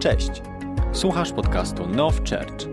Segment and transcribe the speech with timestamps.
[0.00, 0.28] Cześć!
[0.92, 2.66] Słuchasz podcastu Now Church.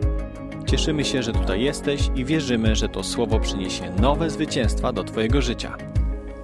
[0.71, 5.41] Cieszymy się, że tutaj jesteś i wierzymy, że to słowo przyniesie nowe zwycięstwa do Twojego
[5.41, 5.77] życia.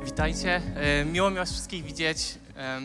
[0.05, 2.17] Witajcie, E, miło mi Was wszystkich widzieć.
[2.57, 2.81] E,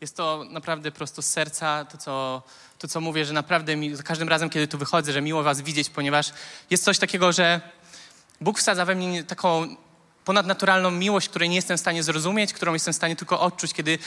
[0.00, 2.42] Jest to naprawdę prosto z serca, to co,
[2.78, 5.60] to co mówię, że naprawdę mi, za każdym razem, kiedy tu wychodzę, że miło Was
[5.60, 6.32] widzieć, ponieważ
[6.70, 7.60] jest coś takiego, że
[8.40, 9.76] Bóg wsadza we mnie taką
[10.24, 13.98] ponadnaturalną miłość, której nie jestem w stanie zrozumieć, którą jestem w stanie tylko odczuć, kiedy,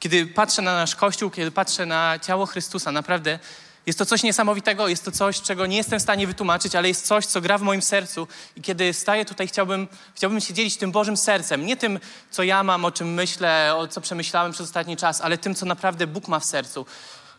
[0.00, 2.92] kiedy patrzę na nasz Kościół, kiedy patrzę na ciało Chrystusa.
[2.92, 3.38] Naprawdę
[3.86, 7.06] jest to coś niesamowitego, jest to coś, czego nie jestem w stanie wytłumaczyć, ale jest
[7.06, 8.28] coś, co gra w moim sercu.
[8.56, 11.66] I kiedy staję tutaj, chciałbym, chciałbym się dzielić tym Bożym sercem.
[11.66, 11.98] Nie tym,
[12.30, 15.66] co ja mam, o czym myślę, o co przemyślałem przez ostatni czas, ale tym, co
[15.66, 16.86] naprawdę Bóg ma w sercu.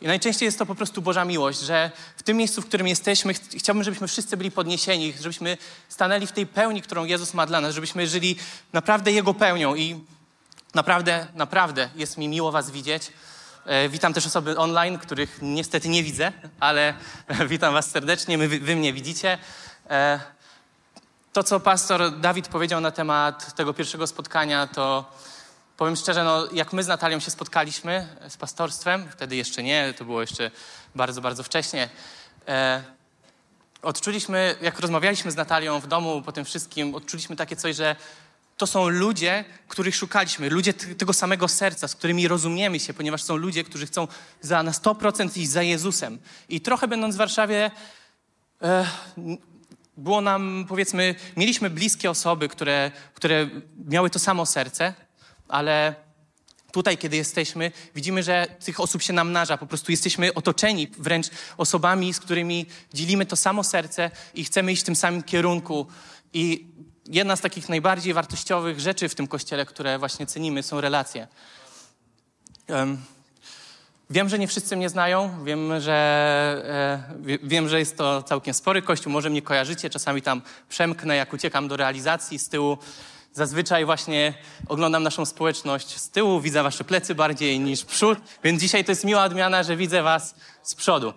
[0.02, 3.34] I najczęściej jest to po prostu Boża miłość, że w tym miejscu, w którym jesteśmy,
[3.34, 5.58] ch- chciałbym, żebyśmy wszyscy byli podniesieni, żebyśmy
[5.89, 8.36] stanęli w tej pełni, którą Jezus ma dla nas, żebyśmy żyli
[8.73, 9.75] naprawdę Jego pełnią.
[9.75, 10.00] I
[10.75, 13.11] naprawdę, naprawdę jest mi miło Was widzieć.
[13.66, 16.94] E, Witam też osoby online, których niestety nie widzę, ale
[17.47, 19.38] witam Was serdecznie, my, wy mnie widzicie.
[19.89, 20.19] E,
[21.33, 25.05] To, co pastor Dawid powiedział na temat tego pierwszego spotkania, to
[25.78, 30.06] powiem szczerze, no, jak my z Natalią się spotkaliśmy z pastorstwem, wtedy jeszcze nie, to
[30.06, 30.52] było jeszcze
[30.95, 31.89] bardzo, bardzo wcześnie.
[32.47, 32.83] E,
[33.81, 37.95] odczuliśmy, jak rozmawialiśmy z Natalią w domu po tym wszystkim, odczuliśmy takie coś, że
[38.62, 43.36] to są ludzie, których szukaliśmy, ludzie tego samego serca, z którymi rozumiemy się, ponieważ są
[43.36, 44.08] ludzie, którzy chcą
[44.42, 46.20] za, na 100% iść za Jezusem.
[46.50, 47.72] I trochę będąc w Warszawie,
[48.62, 48.86] e,
[49.98, 53.50] było nam, powiedzmy, mieliśmy bliskie osoby, które, które
[53.90, 54.94] miały to samo serce,
[55.48, 55.96] ale
[56.72, 59.58] tutaj, kiedy jesteśmy, widzimy, że tych osób się namnaża.
[59.58, 64.81] Po prostu jesteśmy otoczeni wręcz osobami, z którymi dzielimy to samo serce i chcemy iść
[64.81, 65.88] w tym samym kierunku.
[66.34, 66.72] I
[67.12, 71.28] jedna z takich najbardziej wartościowych rzeczy w tym kościele, które właśnie cenimy, są relacje.
[72.68, 72.98] Em,
[74.09, 78.53] Wiem, że nie wszyscy mnie znają, wiem, że, e, wie- wiem, że jest to całkiem
[78.53, 82.78] spory kościół, może mnie kojarzycie, czasami tam przemknę, jak uciekam do realizacji z tyłu.
[83.34, 84.34] Zazwyczaj właśnie
[84.68, 89.03] oglądam naszą społeczność z tyłu, widzę wasze plecy bardziej niż przód, więc dzisiaj to jest
[89.03, 91.14] miła odmiana, że widzę was z przodu.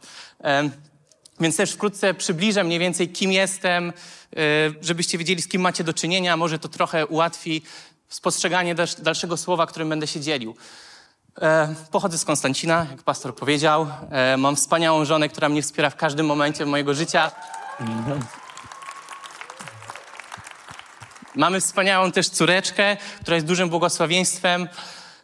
[1.41, 3.93] Więc też wkrótce przybliżę mniej więcej, kim jestem,
[4.37, 4.41] e,
[4.81, 6.37] żebyście wiedzieli, z kim macie do czynienia.
[6.37, 7.63] Może to trochę ułatwi
[8.09, 10.57] spostrzeganie dalsz- dalszego słowa, którym będę się dzielił.
[11.43, 13.87] E, Pochodzę z Konstancina, jak pastor powiedział.
[14.11, 17.31] E, Mam wspaniałą żonę, która mnie wspiera w każdym momencie mojego życia.
[21.35, 24.69] Mamy wspaniałą też córeczkę, która jest dużym błogosławieństwem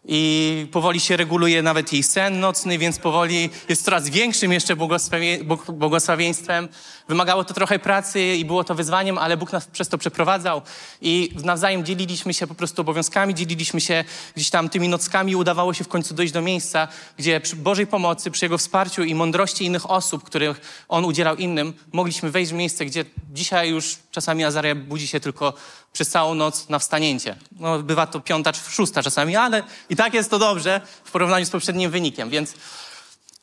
[0.05, 5.45] i powoli się reguluje nawet jej sen nocny, więc powoli jest coraz większym jeszcze błogosławie,
[5.45, 6.69] błog- błogosławieństwem.
[7.09, 10.63] Wymagało to trochę pracy i było to wyzwaniem, ale Bóg nas przez to przeprowadzał
[11.01, 14.05] i nawzajem dzieliliśmy się po prostu obowiązkami, dzieliliśmy się
[14.37, 16.89] gdzieś tam tymi nockami i udawało się w końcu dojść do miejsca,
[17.19, 21.75] gdzie przy Bożej pomocy, przy Jego wsparciu i mądrości innych osób, których On udzielał innym,
[21.93, 25.53] mogliśmy wejść w miejsce, gdzie dzisiaj już czasami Azaria budzi się tylko
[25.93, 27.37] przez całą noc na wstanięcie.
[27.53, 31.47] No, bywa to piąta czy szósta czasami, ale i tak jest to dobrze w porównaniu
[31.47, 32.55] z poprzednim wynikiem, więc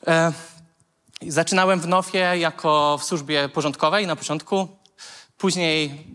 [0.08, 0.34] e,
[1.28, 4.68] zaczynałem w Nofie jako w służbie porządkowej na początku.
[5.38, 6.08] Później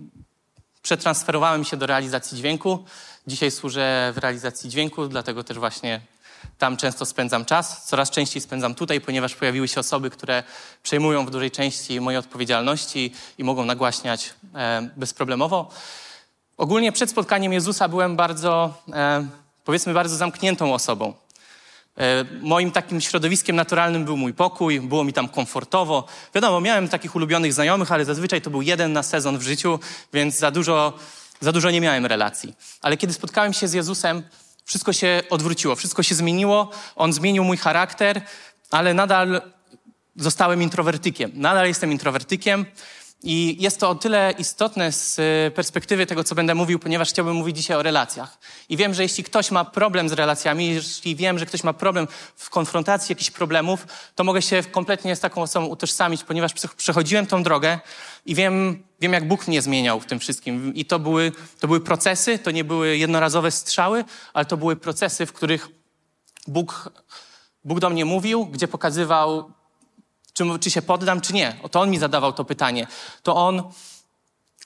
[0.82, 2.84] przetransferowałem się do realizacji dźwięku.
[3.26, 6.00] Dzisiaj służę w realizacji dźwięku, dlatego też właśnie
[6.58, 7.86] tam często spędzam czas.
[7.86, 10.42] Coraz częściej spędzam tutaj, ponieważ pojawiły się osoby, które
[10.82, 15.70] przejmują w dużej części moje odpowiedzialności i mogą nagłaśniać e, bezproblemowo.
[16.56, 19.26] Ogólnie przed spotkaniem Jezusa byłem bardzo, e,
[19.64, 21.14] powiedzmy, bardzo zamkniętą osobą.
[21.98, 26.06] E, Moim takim środowiskiem naturalnym był mój pokój, było mi tam komfortowo.
[26.34, 29.78] Wiadomo, miałem takich ulubionych znajomych, ale zazwyczaj to był jeden na sezon w życiu,
[30.12, 30.92] więc za dużo,
[31.40, 32.54] za dużo nie miałem relacji.
[32.82, 34.22] Ale kiedy spotkałem się z Jezusem,
[34.64, 36.70] wszystko się odwróciło, wszystko się zmieniło.
[36.96, 38.22] On zmienił mój charakter,
[38.70, 39.42] ale nadal
[40.16, 41.30] zostałem introwertykiem.
[41.34, 42.66] Nadal jestem introwertykiem.
[43.24, 47.36] I jest to o tyle istotne z y, perspektywy tego, co będę mówił, ponieważ chciałbym
[47.36, 48.38] mówić dzisiaj o relacjach.
[48.68, 52.08] I wiem, że jeśli ktoś ma problem z relacjami, jeśli wiem, że ktoś ma problem
[52.36, 57.26] w konfrontacji jakichś problemów, to mogę się kompletnie z taką osobą utożsamić, ponieważ przech- przechodziłem
[57.26, 57.78] tą drogę
[58.26, 60.74] i wiem, wiem, jak Bóg mnie zmieniał w tym wszystkim.
[60.74, 64.04] I to były, to były procesy, to nie były jednorazowe strzały,
[64.34, 65.68] ale to były procesy, w których
[66.46, 66.92] Bóg,
[67.64, 69.52] Bóg do mnie mówił, gdzie pokazywał,
[70.32, 71.56] czy, czy się poddam, czy nie.
[71.70, 72.86] To on mi zadawał to pytanie.
[73.22, 73.62] To on,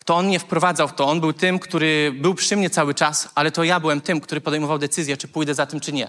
[0.04, 1.06] to on mnie wprowadzał w to.
[1.06, 4.40] On był tym, który był przy mnie cały czas, ale to ja byłem tym, który
[4.40, 6.08] podejmował decyzję, czy pójdę za tym, czy nie.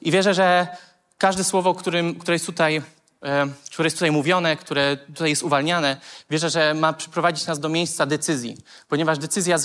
[0.00, 0.66] I wierzę, że
[1.18, 2.82] każde słowo, którym, które jest tutaj
[3.72, 5.96] które jest tutaj mówione, które tutaj jest uwalniane,
[6.30, 8.56] wierzę, że ma przyprowadzić nas do miejsca decyzji.
[8.88, 9.56] Ponieważ decyzja,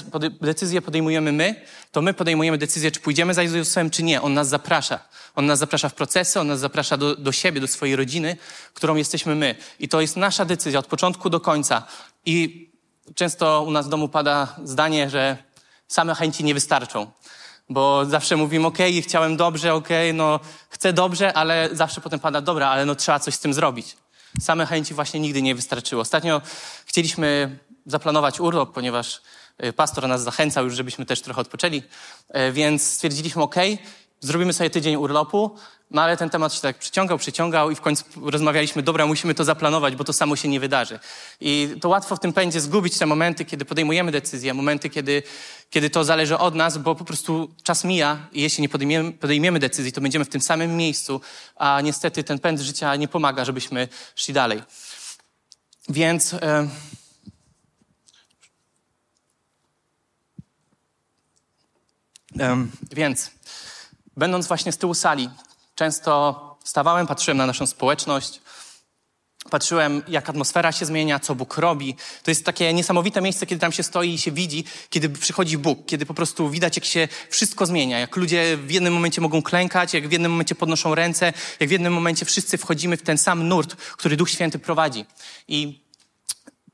[0.41, 1.55] decyzję podejmujemy my,
[1.91, 4.21] to my podejmujemy decyzję, czy pójdziemy za Jezusem, czy nie.
[4.21, 4.99] On nas zaprasza.
[5.35, 8.37] On nas zaprasza w procesy, on nas zaprasza do, do siebie, do swojej rodziny,
[8.73, 9.55] którą jesteśmy my.
[9.79, 11.83] I to jest nasza decyzja od początku do końca.
[12.25, 12.69] I
[13.15, 15.37] często u nas w domu pada zdanie, że
[15.87, 17.11] same chęci nie wystarczą
[17.69, 20.39] bo zawsze mówimy, ok, chciałem dobrze, ok, no
[20.69, 23.97] chcę dobrze, ale zawsze potem pada, dobra, ale no trzeba coś z tym zrobić.
[24.41, 26.01] Same chęci właśnie nigdy nie wystarczyło.
[26.01, 26.41] Ostatnio
[26.85, 29.21] chcieliśmy zaplanować urlop, ponieważ
[29.63, 33.55] y, pastor nas zachęcał już, żebyśmy też trochę odpoczęli, y, więc stwierdziliśmy, ok,
[34.19, 35.55] zrobimy sobie tydzień urlopu,
[35.91, 39.43] no ale ten temat się tak przyciągał, przyciągał i w końcu rozmawialiśmy, dobra, musimy to
[39.43, 40.99] zaplanować, bo to samo się nie wydarzy.
[41.41, 45.23] I to łatwo w tym pędzie zgubić te momenty, kiedy podejmujemy decyzje, momenty, kiedy,
[45.69, 49.59] kiedy to zależy od nas, bo po prostu czas mija i jeśli nie podejmiemy, podejmiemy
[49.59, 51.21] decyzji, to będziemy w tym samym miejscu,
[51.55, 54.61] a niestety ten pęd życia nie pomaga, żebyśmy szli dalej.
[55.89, 56.33] Więc...
[56.33, 56.67] E...
[62.91, 63.31] więc,
[64.17, 65.29] będąc właśnie z tyłu sali,
[65.75, 68.41] Często stawałem, patrzyłem na naszą społeczność,
[69.49, 71.95] patrzyłem, jak atmosfera się zmienia, co Bóg robi.
[72.23, 75.85] To jest takie niesamowite miejsce, kiedy tam się stoi i się widzi, kiedy przychodzi Bóg,
[75.85, 79.93] kiedy po prostu widać, jak się wszystko zmienia, jak ludzie w jednym momencie mogą klękać,
[79.93, 83.47] jak w jednym momencie podnoszą ręce, jak w jednym momencie wszyscy wchodzimy w ten sam
[83.47, 85.05] nurt, który Duch Święty prowadzi.
[85.47, 85.84] I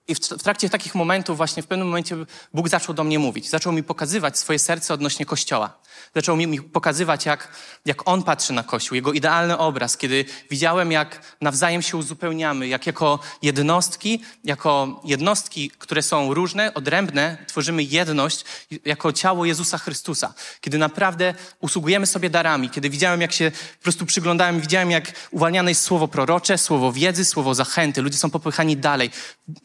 [0.07, 2.15] i w trakcie takich momentów właśnie w pewnym momencie
[2.53, 3.49] Bóg zaczął do mnie mówić.
[3.49, 5.81] Zaczął mi pokazywać swoje serce odnośnie Kościoła.
[6.15, 7.47] Zaczął mi pokazywać, jak,
[7.85, 12.87] jak On patrzy na Kościół, Jego idealny obraz, kiedy widziałem, jak nawzajem się uzupełniamy, jak
[12.87, 18.45] jako jednostki, jako jednostki, które są różne, odrębne, tworzymy jedność
[18.85, 20.33] jako ciało Jezusa Chrystusa.
[20.61, 25.71] Kiedy naprawdę usługujemy sobie darami, kiedy widziałem, jak się po prostu przyglądałem, widziałem, jak uwalniane
[25.71, 28.01] jest słowo prorocze, słowo wiedzy, słowo zachęty.
[28.01, 29.11] Ludzie są popychani dalej.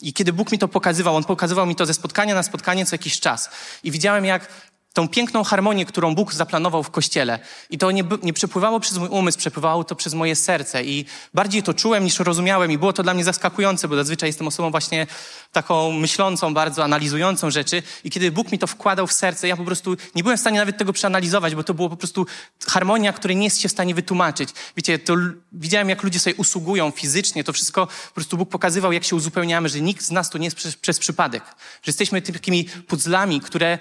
[0.00, 2.94] I kiedy Bóg mi to pokazywał, On pokazywał mi to ze spotkania na spotkanie co
[2.94, 3.50] jakiś czas.
[3.84, 4.48] I widziałem, jak
[4.96, 7.38] tą piękną harmonię, którą Bóg zaplanował w Kościele.
[7.70, 10.84] I to nie, nie przepływało przez mój umysł, przepływało to przez moje serce.
[10.84, 11.04] I
[11.34, 12.70] bardziej to czułem niż rozumiałem.
[12.70, 15.06] I było to dla mnie zaskakujące, bo zazwyczaj jestem osobą właśnie
[15.52, 17.82] taką myślącą, bardzo analizującą rzeczy.
[18.04, 20.58] I kiedy Bóg mi to wkładał w serce, ja po prostu nie byłem w stanie
[20.58, 22.26] nawet tego przeanalizować, bo to było po prostu
[22.66, 24.48] harmonia, której nie jest się w stanie wytłumaczyć.
[24.76, 25.14] Wiecie, to
[25.52, 27.44] widziałem, jak ludzie sobie usługują fizycznie.
[27.44, 30.46] To wszystko po prostu Bóg pokazywał, jak się uzupełniamy, że nikt z nas tu nie
[30.46, 31.44] jest przez, przez przypadek.
[31.82, 33.78] Że jesteśmy takimi puzzlami, które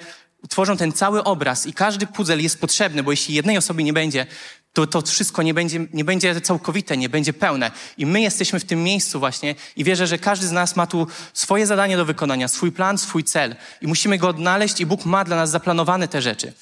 [0.50, 4.25] tworzą ten cały obraz i każdy puzzle jest potrzebny, bo jeśli jednej osoby nie będzie,
[4.74, 7.71] to to wszystko nie będzie, nie będzie całkowite, nie będzie pełne.
[7.97, 11.07] I my jesteśmy w tym miejscu właśnie i wierzę, że każdy z nas ma tu
[11.33, 13.56] swoje zadanie do wykonania, swój plan, swój cel.
[13.81, 16.53] I musimy go odnaleźć i Bóg ma dla nas zaplanowane te rzeczy.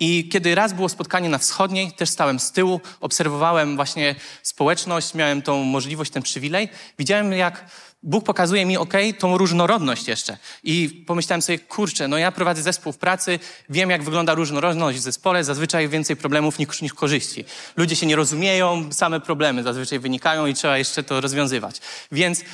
[0.00, 5.42] I kiedy raz było spotkanie na wschodniej, też stałem z tyłu, obserwowałem właśnie społeczność, miałem
[5.42, 6.68] tą możliwość, ten przywilej.
[6.98, 7.64] Widziałem, jak
[8.02, 10.36] Bóg pokazuje mi, ok, tą różnorodność jeszcze.
[10.64, 13.38] I pomyślałem sobie, kurczę, no ja prowadzę zespół w pracy,
[13.68, 17.44] wiem, jak wygląda różnorodność w zespole, zazwyczaj więcej problemów niż, niż korzyści.
[17.76, 21.80] Ludzie się nie rozumieją, same problemy zazwyczaj wynikają i trzeba jeszcze to rozwiązywać.
[22.12, 22.44] Więc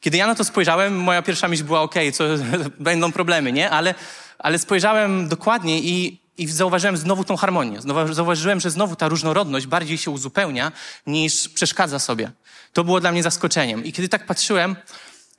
[0.00, 2.24] kiedy ja na to spojrzałem, moja pierwsza myśl była, ok, co,
[2.78, 3.70] będą problemy, nie?
[3.70, 3.94] Ale,
[4.38, 7.78] ale spojrzałem dokładnie i, i zauważyłem znowu tą harmonię.
[8.10, 10.72] Zauważyłem, że znowu ta różnorodność bardziej się uzupełnia
[11.06, 12.32] niż przeszkadza sobie.
[12.72, 13.84] To było dla mnie zaskoczeniem.
[13.84, 14.76] I kiedy tak patrzyłem,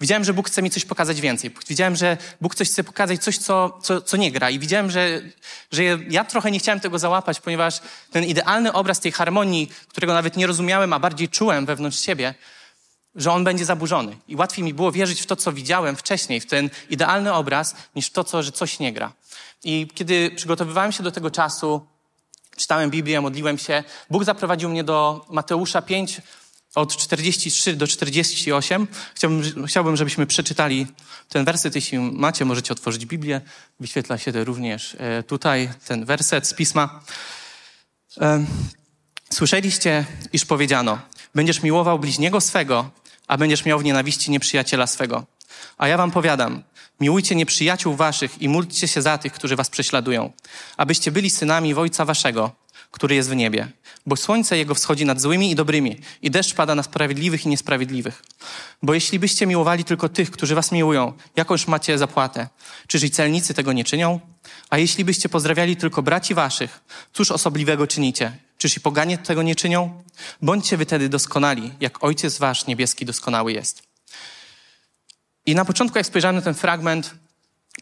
[0.01, 1.51] widziałem, że Bóg chce mi coś pokazać więcej.
[1.69, 4.49] Widziałem, że Bóg coś chce pokazać, coś, co, co, co nie gra.
[4.49, 5.21] I widziałem, że,
[5.71, 7.79] że ja trochę nie chciałem tego załapać, ponieważ
[8.11, 12.33] ten idealny obraz tej harmonii, którego nawet nie rozumiałem, a bardziej czułem wewnątrz siebie,
[13.15, 14.17] że on będzie zaburzony.
[14.27, 18.07] I łatwiej mi było wierzyć w to, co widziałem wcześniej, w ten idealny obraz, niż
[18.07, 19.13] w to, co, że coś nie gra.
[19.63, 21.87] I kiedy przygotowywałem się do tego czasu,
[22.57, 26.21] czytałem Biblię, modliłem się, Bóg zaprowadził mnie do Mateusza 5,
[26.75, 28.87] od 43 do 48.
[29.15, 30.87] Chciałbym, chciałbym, żebyśmy przeczytali
[31.29, 31.75] ten werset.
[31.75, 33.41] Jeśli macie, możecie otworzyć Biblię.
[33.79, 37.01] Wyświetla się również e, tutaj ten werset z pisma.
[38.21, 38.45] E,
[39.29, 40.99] słyszeliście, iż powiedziano,
[41.35, 42.89] będziesz miłował bliźniego swego,
[43.27, 45.25] a będziesz miał w nienawiści nieprzyjaciela swego.
[45.77, 46.63] A ja wam powiadam,
[47.01, 50.31] miłujcie nieprzyjaciół waszych i módlcie się za tych, którzy was prześladują,
[50.77, 52.51] abyście byli synami Ojca waszego,
[52.91, 53.67] który jest w niebie.
[54.05, 58.23] Bo słońce jego wschodzi nad złymi i dobrymi, i deszcz pada na sprawiedliwych i niesprawiedliwych.
[58.83, 62.47] Bo jeśli byście miłowali tylko tych, którzy was miłują, jakąż macie zapłatę?
[62.87, 64.19] Czyż i celnicy tego nie czynią?
[64.69, 66.81] A jeśli byście pozdrawiali tylko braci waszych,
[67.13, 68.37] cóż osobliwego czynicie?
[68.57, 70.03] Czyż i poganie tego nie czynią?
[70.41, 73.90] Bądźcie wy tedy doskonali, jak Ojciec wasz niebieski doskonały jest.
[75.45, 77.15] I na początku, jak spojrzałem na ten fragment,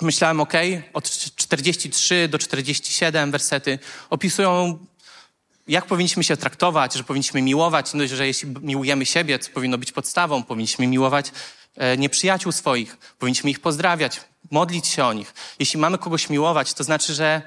[0.01, 0.53] myślałem, ok,
[0.93, 4.79] od 43 do 47 wersety opisują
[5.69, 9.91] jak powinniśmy się traktować, że powinniśmy miłować, no, że jeśli miłujemy siebie, co powinno być
[9.91, 11.31] podstawą, powinniśmy miłować
[11.75, 15.33] e, nieprzyjaciół swoich, powinniśmy ich pozdrawiać, modlić się o nich.
[15.59, 17.41] Jeśli mamy kogoś miłować, to znaczy, że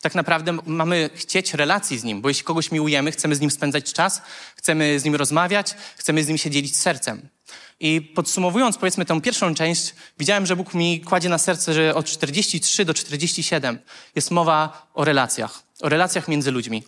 [0.00, 3.92] tak naprawdę mamy chcieć relacji z nim, bo jeśli kogoś miłujemy, chcemy z nim spędzać
[3.92, 4.22] czas,
[4.56, 7.28] chcemy z nim rozmawiać, chcemy z nim się dzielić sercem.
[7.80, 12.06] I podsumowując, powiedzmy, tę pierwszą część, widziałem, że Bóg mi kładzie na serce, że od
[12.06, 13.78] 43 do 47
[14.14, 16.84] jest mowa o relacjach, o relacjach między ludźmi.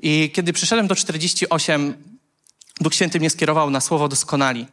[0.00, 1.94] I kiedy przyszedłem do 48,
[2.80, 4.66] Duch Święty mnie skierował na słowo doskonali.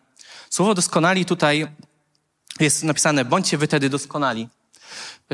[0.49, 1.67] Słowo doskonali tutaj
[2.59, 4.49] jest napisane, bądźcie wy tedy doskonali.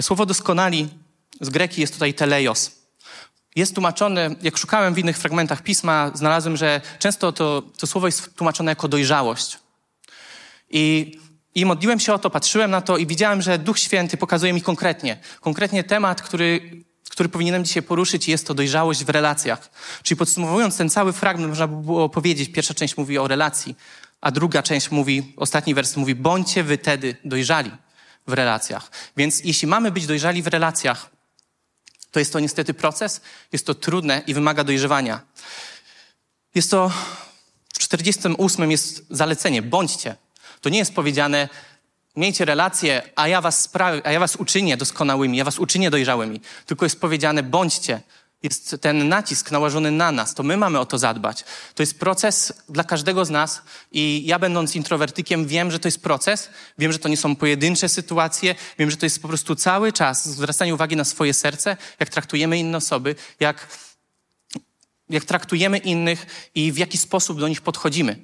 [0.02, 0.90] Słowo doskonali
[1.42, 2.72] z greki jest tutaj teleios.
[3.56, 8.36] Jest tłumaczone, jak szukałem w innych fragmentach pisma, znalazłem, że często to, to słowo jest
[8.36, 9.61] tłumaczone jako dojrzałość.
[10.72, 11.18] I,
[11.56, 14.62] I modliłem się o to, patrzyłem na to i widziałem, że Duch Święty pokazuje mi
[14.62, 19.70] konkretnie, konkretnie temat, który, który powinienem dzisiaj poruszyć jest to dojrzałość w relacjach.
[20.04, 23.76] Czyli podsumowując ten cały fragment, można by było powiedzieć, pierwsza część mówi o relacji,
[24.22, 27.72] a druga część mówi, ostatni wers mówi, bądźcie wy tedy dojrzali
[28.28, 28.92] w relacjach.
[29.18, 31.10] Więc jeśli mamy być dojrzali w relacjach,
[32.12, 35.22] to jest to niestety proces, jest to trudne i wymaga dojrzewania.
[36.56, 36.92] Jest to,
[37.74, 40.16] w 48 jest zalecenie, bądźcie.
[40.62, 41.50] To nie jest powiedziane,
[42.16, 46.42] miejcie relacje, a ja was, sprawię, a ja was uczynię doskonałymi, ja was uczynię dojrzałymi.
[46.66, 48.02] Tylko jest powiedziane, bądźcie.
[48.44, 51.46] Jest ten nacisk nałożony na nas, to my mamy o to zadbać.
[51.76, 56.04] To jest proces dla każdego z nas i ja będąc introwertykiem wiem, że to jest
[56.04, 59.94] proces, wiem, że to nie są pojedyncze sytuacje, wiem, że to jest po prostu cały
[59.94, 63.68] czas zwracanie uwagi na swoje serce, jak traktujemy inne osoby, jak,
[65.10, 68.20] jak traktujemy innych i w jaki sposób do nich podchodzimy.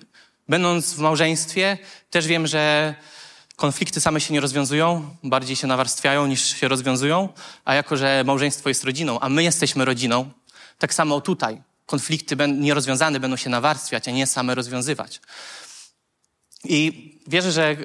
[0.50, 1.78] Będąc w małżeństwie,
[2.10, 2.96] też wiem, że
[3.56, 7.30] konflikty same się nie rozwiązują, bardziej się nawarstwiają niż się rozwiązują,
[7.66, 10.32] a jako, że małżeństwo jest rodziną, a my jesteśmy rodziną,
[10.78, 15.22] tak samo tutaj konflikty nierozwiązane będą się nawarstwiać, a nie same rozwiązywać.
[16.64, 17.76] I wierzę, że e,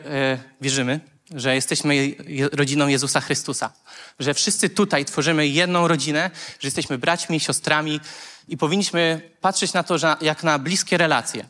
[0.61, 1.00] wierzymy,
[1.35, 2.14] że jesteśmy
[2.52, 3.73] rodziną Jezusa Chrystusa,
[4.19, 8.00] że wszyscy tutaj tworzymy jedną rodzinę, że jesteśmy braćmi, siostrami
[8.49, 11.49] i powinniśmy patrzeć na to że jak na bliskie relacje.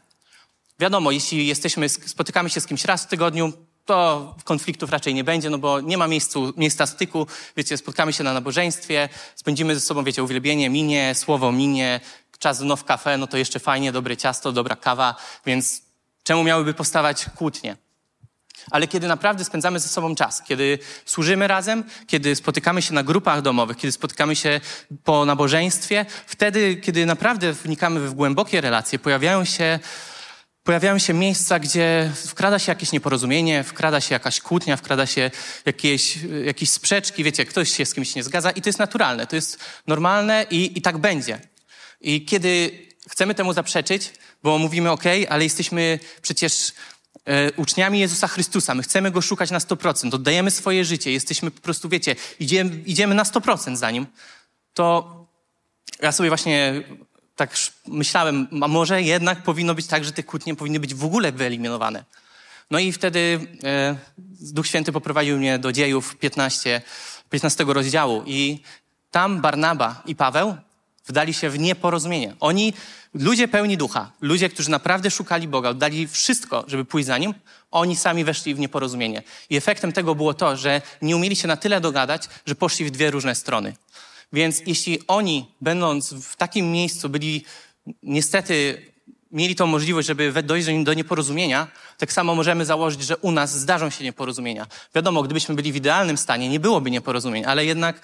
[0.83, 3.53] Wiadomo, jeśli jesteśmy, spotykamy się z kimś raz w tygodniu,
[3.85, 7.27] to konfliktów raczej nie będzie, no bo nie ma miejscu, miejsca styku.
[7.57, 12.01] Wiecie, spotkamy się na nabożeństwie, spędzimy ze sobą, wiecie, uwielbienie minie, słowo minie,
[12.39, 15.15] czas znów w kafe, no to jeszcze fajnie, dobre ciasto, dobra kawa,
[15.47, 15.83] więc
[16.23, 17.77] czemu miałyby powstawać kłótnie?
[18.71, 23.43] Ale kiedy naprawdę spędzamy ze sobą czas, kiedy służymy razem, kiedy spotykamy się na grupach
[23.43, 24.61] domowych, kiedy spotykamy się
[25.05, 29.79] po nabożeństwie, wtedy, kiedy naprawdę wnikamy w głębokie relacje, pojawiają się
[30.65, 35.31] pojawiają się miejsca, gdzie wkrada się jakieś nieporozumienie, wkrada się jakaś kłótnia, wkrada się
[35.67, 39.37] jakieś, jakieś sprzeczki, wiecie, ktoś się z kimś nie zgadza i to jest naturalne, to
[39.37, 41.41] jest normalne i, i tak będzie.
[42.01, 42.71] I kiedy
[43.11, 46.73] chcemy temu zaprzeczyć, bo mówimy, ok, ale jesteśmy przecież
[47.25, 51.61] e, uczniami Jezusa Chrystusa, my chcemy Go szukać na 100%, oddajemy swoje życie, jesteśmy po
[51.61, 54.07] prostu, wiecie, idziemy, idziemy na 100% za Nim,
[54.75, 55.17] to
[56.03, 56.83] ja sobie właśnie
[57.37, 61.33] tak myślałem, a może jednak powinno być tak, że te kłótnie powinny być w ogóle
[61.33, 62.05] wyeliminowane.
[62.71, 63.97] No i wtedy e,
[64.41, 66.83] Duch Święty poprowadził mnie do dziejów 15,
[67.31, 68.61] 15 rozdziału i
[69.11, 70.57] tam Barnaba i Paweł
[71.07, 72.35] wdali się w nieporozumienie.
[72.41, 72.73] Oni,
[73.15, 77.35] ludzie pełni ducha, ludzie, którzy naprawdę szukali Boga, oddali wszystko, żeby pójść za Nim,
[77.71, 79.23] oni sami weszli w nieporozumienie.
[79.51, 82.91] I efektem tego było to, że nie umieli się na tyle dogadać, że poszli w
[82.91, 83.75] dwie różne strony.
[84.33, 87.45] Więc jeśli oni, będąc w takim miejscu, byli
[88.03, 88.83] niestety
[89.33, 93.91] mieli tą możliwość, żeby dojść do nieporozumienia, tak samo możemy założyć, że u nas zdarzą
[93.91, 94.67] się nieporozumienia.
[94.95, 98.01] Wiadomo, gdybyśmy byli w idealnym stanie, nie byłoby nieporozumień, ale jednak,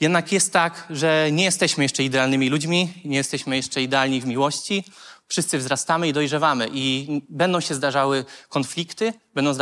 [0.00, 4.84] jednak jest tak, że nie jesteśmy jeszcze idealnymi ludźmi, nie jesteśmy jeszcze idealni w miłości.
[5.28, 9.54] Wszyscy wzrastamy i dojrzewamy i będą się zdarzały konflikty, będą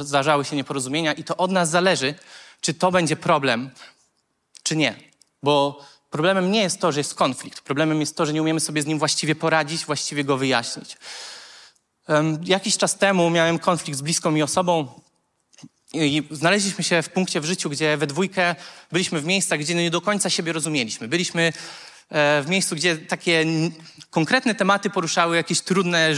[0.00, 2.14] zdarzały się nieporozumienia i to od nas zależy,
[2.60, 3.70] czy to będzie problem,
[4.62, 5.07] czy nie.
[5.42, 7.60] Bo problemem nie jest to, że jest konflikt.
[7.60, 10.96] Problemem jest to, że nie umiemy sobie z nim właściwie poradzić, właściwie go wyjaśnić.
[12.08, 14.88] Um, jakiś czas temu miałem konflikt z bliską mi osobą
[15.94, 18.54] i znaleźliśmy się w punkcie w życiu, gdzie we dwójkę
[18.92, 21.08] byliśmy w miejscach, gdzie nie do końca siebie rozumieliśmy.
[21.08, 21.52] Byliśmy
[22.08, 23.44] e, w miejscu, gdzie takie
[24.10, 26.10] konkretne tematy poruszały jakieś trudne,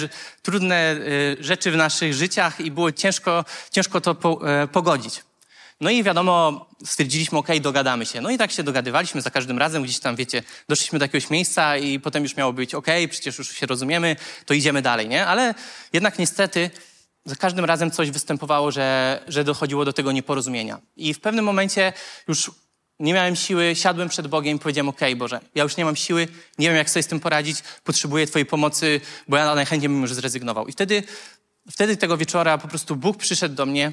[0.42, 0.96] trudne e,
[1.40, 5.22] rzeczy w naszych życiach i było ciężko, ciężko to e, pogodzić.
[5.80, 8.20] No i wiadomo, stwierdziliśmy, ok, dogadamy się.
[8.20, 11.76] No i tak się dogadywaliśmy za każdym razem, gdzieś tam, wiecie, doszliśmy do jakiegoś miejsca
[11.76, 15.26] i potem już miało być, ok, przecież już się rozumiemy, to idziemy dalej, nie?
[15.26, 15.54] Ale
[15.92, 16.70] jednak niestety
[17.24, 20.80] za każdym razem coś występowało, że, że dochodziło do tego nieporozumienia.
[20.96, 21.92] I w pewnym momencie
[22.28, 22.50] już
[22.98, 26.28] nie miałem siły, siadłem przed Bogiem i powiedziałem, okay, Boże, ja już nie mam siły,
[26.58, 30.14] nie wiem jak sobie z tym poradzić, potrzebuję Twojej pomocy, bo ja najchętniej bym już
[30.14, 30.66] zrezygnował.
[30.66, 31.02] I wtedy,
[31.70, 33.92] wtedy tego wieczora po prostu Bóg przyszedł do mnie,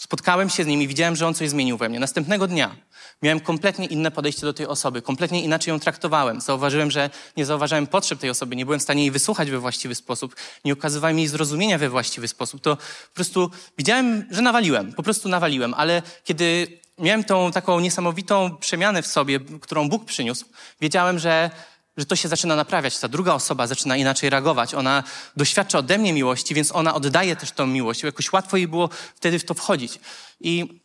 [0.00, 2.00] spotkałem się z nim i widziałem, że On coś zmienił we mnie.
[2.00, 2.76] Następnego dnia
[3.22, 6.40] miałem kompletnie inne podejście do tej osoby, kompletnie inaczej ją traktowałem.
[6.40, 9.94] Zauważyłem, że nie zauważałem potrzeb tej osoby, nie byłem w stanie jej wysłuchać we właściwy
[9.94, 12.60] sposób, nie okazywałem jej zrozumienia we właściwy sposób.
[12.60, 18.56] To po prostu widziałem, że nawaliłem, po prostu nawaliłem, ale kiedy miałem tą taką niesamowitą
[18.56, 20.44] przemianę w sobie, którą Bóg przyniósł,
[20.80, 21.50] wiedziałem, że
[21.98, 22.98] że to się zaczyna naprawiać.
[22.98, 24.74] Ta druga osoba zaczyna inaczej reagować.
[24.74, 25.02] Ona
[25.36, 28.02] doświadcza ode mnie miłości, więc ona oddaje też tą miłość.
[28.02, 30.00] Jakoś łatwo jej było wtedy w to wchodzić.
[30.40, 30.80] I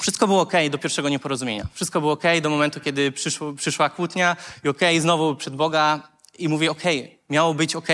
[0.00, 1.66] wszystko było ok do pierwszego nieporozumienia.
[1.74, 6.48] Wszystko było ok do momentu, kiedy przyszło, przyszła kłótnia i ok, znowu przed Boga i
[6.48, 6.82] mówię ok,
[7.30, 7.88] miało być ok,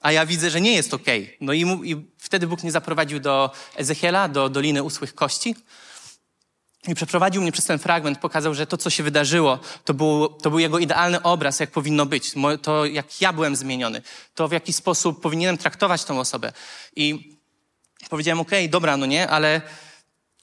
[0.00, 1.06] a ja widzę, że nie jest ok.
[1.40, 5.54] No i, mu, i wtedy Bóg mnie zaprowadził do Ezechiela, do Doliny Usłych Kości.
[6.88, 10.50] I przeprowadził mnie przez ten fragment, pokazał, że to, co się wydarzyło, to był, to
[10.50, 12.34] był jego idealny obraz, jak powinno być.
[12.62, 14.02] To, jak ja byłem zmieniony.
[14.34, 16.52] To, w jaki sposób powinienem traktować tą osobę.
[16.96, 17.36] I
[18.10, 19.60] powiedziałem, okej, okay, dobra, no nie, ale,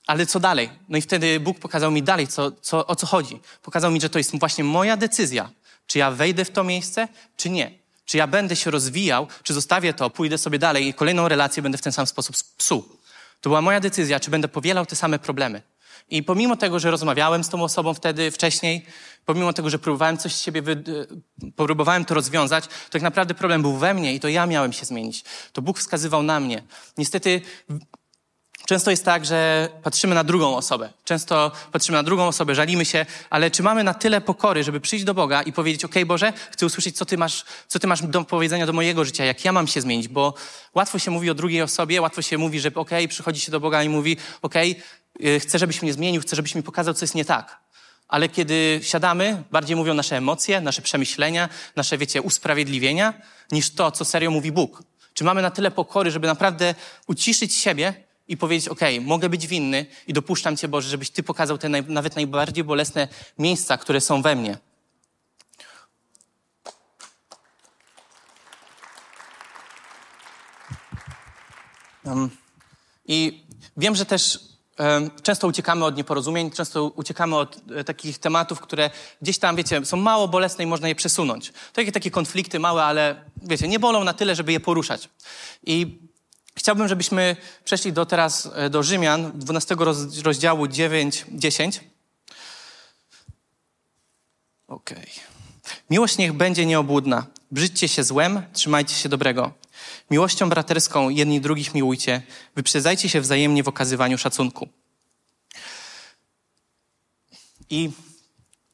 [0.08, 0.70] ale co dalej?
[0.89, 3.39] No i wtedy Bóg pokazał mi dalej, co, co, o co chodzi.
[3.62, 5.50] Pokazał mi, że to jest właśnie moja decyzja,
[5.88, 7.72] czy ja wejdę w to miejsce, czy nie.
[8.06, 11.77] Czy ja będę się rozwijał, czy zostawię to, pójdę sobie dalej i kolejną relację będę
[11.77, 12.98] w ten sam sposób psuł.
[13.41, 15.62] To była moja decyzja, czy będę powielał te same problemy.
[16.10, 18.86] I pomimo tego, że rozmawiałem z tą osobą wtedy wcześniej,
[19.26, 20.84] pomimo tego, że próbowałem coś z siebie, wy...
[21.56, 24.86] próbowałem to rozwiązać, to tak naprawdę problem był we mnie i to ja miałem się
[24.86, 25.24] zmienić.
[25.54, 26.64] To Bóg wskazywał na mnie.
[26.98, 27.42] Niestety
[28.68, 30.90] Często jest tak, że patrzymy na drugą osobę.
[31.04, 35.06] Często patrzymy na drugą osobę, żalimy się, ale czy mamy na tyle pokory, żeby przyjść
[35.06, 38.24] do Boga i powiedzieć, okej Boże, chcę usłyszeć, co ty, masz, co ty masz do
[38.24, 40.34] powiedzenia do mojego życia, jak ja mam się zmienić, bo
[40.76, 43.84] łatwo się mówi o drugiej osobie, łatwo się mówi, że okej, przychodzi się do Boga
[43.84, 44.82] i mówi, okej,
[45.26, 47.60] Y, chcę, żebyś mnie zmienił, chcę, żebyś mi pokazał, co jest nie tak.
[48.08, 53.14] Ale kiedy siadamy, bardziej mówią nasze emocje, nasze przemyślenia, nasze, wiecie, usprawiedliwienia,
[53.52, 54.84] niż to, co serio mówi Bóg.
[55.14, 56.76] Czy mamy na tyle pokory, żeby naprawdę
[57.08, 57.94] uciszyć siebie
[58.28, 61.84] i powiedzieć, ok, mogę być winny i dopuszczam Cię, Boże, żebyś Ty pokazał te naj,
[61.88, 63.08] nawet najbardziej bolesne
[63.38, 64.58] miejsca, które są we mnie.
[73.06, 73.44] I
[73.77, 74.47] wiem, że też
[75.24, 78.90] Często uciekamy od nieporozumień, często uciekamy od e, takich tematów, które
[79.22, 81.53] gdzieś tam, wiecie, są mało bolesne i można je przesunąć.
[81.74, 85.09] Takie, takie konflikty małe, ale wiecie, nie bolą na tyle, żeby je poruszać.
[85.63, 86.00] I
[86.55, 89.75] chciałbym, żebyśmy przeszli do teraz e, do Rzymian, 12
[90.24, 91.79] rozdziału 9-10.
[94.68, 94.98] Okej.
[94.98, 95.37] Okay.
[95.90, 97.25] Miłość niech będzie nieobłudna.
[97.51, 99.51] Brzydźcie się złem, trzymajcie się dobrego.
[100.11, 102.22] Miłością braterską jedni drugich miłujcie,
[102.55, 104.70] wyprzedzajcie się wzajemnie w okazywaniu szacunku.
[107.70, 107.91] I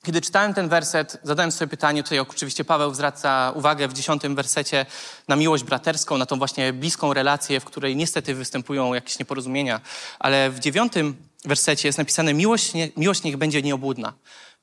[0.04, 4.86] kiedy czytałem ten werset, zadałem sobie pytanie, tutaj oczywiście Paweł zwraca uwagę w dziesiątym wersecie
[5.28, 9.82] na miłość braterską, na tą właśnie bliską relację, w której niestety występują jakieś nieporozumienia,
[10.20, 11.16] ale w dziewiątym
[11.46, 14.14] wersecie jest napisane miłość, nie, miłość niech będzie nieobłudna.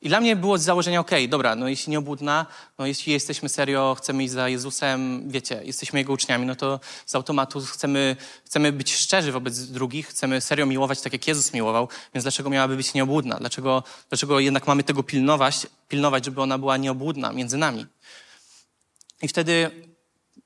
[0.03, 2.47] I dla mnie było z założenia, okej, okay, dobra, no jeśli nieobłudna,
[2.79, 7.15] no jeśli jesteśmy serio, chcemy iść za Jezusem, wiecie, jesteśmy Jego uczniami, no to z
[7.15, 12.25] automatu chcemy, chcemy być szczerzy wobec drugich, chcemy serio miłować tak, jak Jezus miłował, więc
[12.25, 13.37] dlaczego miałaby być nieobłudna?
[13.37, 17.87] Dlaczego, dlaczego jednak mamy tego pilnować, pilnować, żeby ona była nieobłudna między nami?
[19.23, 19.71] I wtedy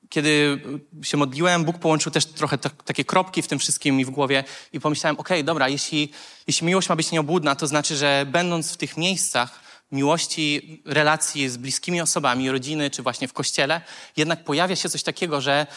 [0.09, 0.61] kiedy
[1.03, 4.79] się modliłem, Bóg połączył też trochę takie kropki w tym wszystkim mi w głowie i
[4.79, 6.11] pomyślałem, okej, okay, dobra, jeśli,
[6.47, 9.59] jeśli miłość ma być nieobłudna, to znaczy, że będąc w tych miejscach
[9.91, 13.81] miłości, relacji z bliskimi osobami, rodziny, czy właśnie w kościele,
[14.17, 15.67] jednak pojawia się coś takiego, że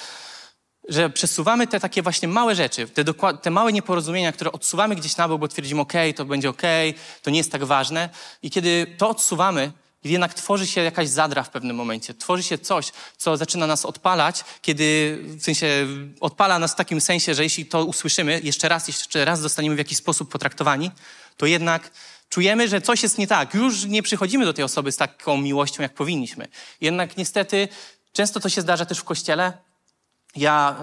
[0.89, 3.05] że przesuwamy te takie właśnie małe rzeczy, te,
[3.43, 6.63] te małe nieporozumienia, które odsuwamy gdzieś na bok, bo twierdzimy, ok, to będzie ok,
[7.23, 8.09] to nie jest tak ważne.
[8.43, 12.59] I kiedy to odsuwamy, kiedy jednak tworzy się jakaś zadra w pewnym momencie, tworzy się
[12.59, 15.87] coś, co zaczyna nas odpalać, kiedy w sensie
[16.21, 19.79] odpala nas w takim sensie, że jeśli to usłyszymy jeszcze raz, jeszcze raz zostaniemy w
[19.79, 20.91] jakiś sposób potraktowani,
[21.37, 21.91] to jednak
[22.29, 23.55] czujemy, że coś jest nie tak.
[23.55, 26.49] Już nie przychodzimy do tej osoby z taką miłością, jak powinniśmy.
[26.81, 27.69] Jednak niestety
[28.13, 29.53] często to się zdarza też w kościele.
[30.37, 30.77] Ja,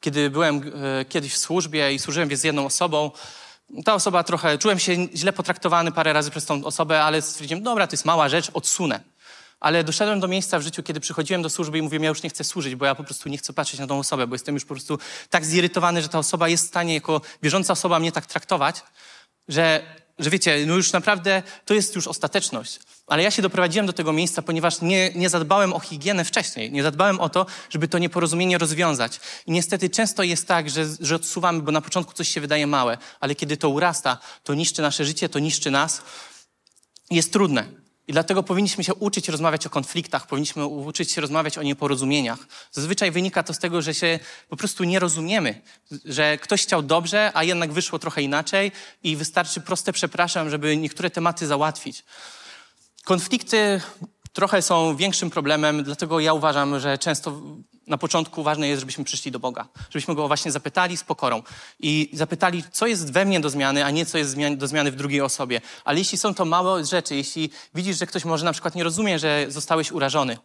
[0.00, 3.10] kiedy byłem e, kiedyś w służbie i służyłem z jedną osobą,
[3.84, 7.86] ta osoba trochę, czułem się źle potraktowany parę razy przez tą osobę, ale stwierdziłem, dobra,
[7.86, 9.00] to jest mała rzecz, odsunę.
[9.60, 12.30] Ale doszedłem do miejsca w życiu, kiedy przychodziłem do służby i mówiłem, ja już nie
[12.30, 14.64] chcę służyć, bo ja po prostu nie chcę patrzeć na tą osobę, bo jestem już
[14.64, 14.98] po prostu
[15.30, 18.82] tak zirytowany, że ta osoba jest w stanie jako wierząca osoba mnie tak traktować,
[19.48, 19.82] że,
[20.18, 22.78] że wiecie, no już naprawdę to jest już ostateczność.
[23.06, 26.72] Ale ja się doprowadziłem do tego miejsca, ponieważ nie, nie zadbałem o higienę wcześniej.
[26.72, 29.20] Nie zadbałem o to, żeby to nieporozumienie rozwiązać.
[29.46, 32.98] I niestety często jest tak, że, że odsuwamy, bo na początku coś się wydaje małe,
[33.20, 36.02] ale kiedy to urasta, to niszczy nasze życie, to niszczy nas.
[37.10, 37.83] jest trudne.
[38.08, 42.38] I dlatego powinniśmy się uczyć rozmawiać o konfliktach, powinniśmy uczyć się rozmawiać o nieporozumieniach.
[42.72, 45.62] Zazwyczaj wynika to z tego, że się po prostu nie rozumiemy,
[46.04, 51.10] że ktoś chciał dobrze, a jednak wyszło trochę inaczej i wystarczy proste przepraszam, żeby niektóre
[51.10, 52.04] tematy załatwić.
[53.04, 53.80] Konflikty
[54.32, 57.40] trochę są większym problemem, dlatego ja uważam, że często
[57.86, 61.42] na początku ważne jest, żebyśmy przyszli do Boga, żebyśmy Go właśnie zapytali z pokorą
[61.80, 64.96] i zapytali, co jest we mnie do zmiany, a nie co jest do zmiany w
[64.96, 65.60] drugiej osobie.
[65.84, 69.18] Ale jeśli są to małe rzeczy, jeśli widzisz, że ktoś może na przykład nie rozumie,
[69.18, 70.38] że zostałeś urażony,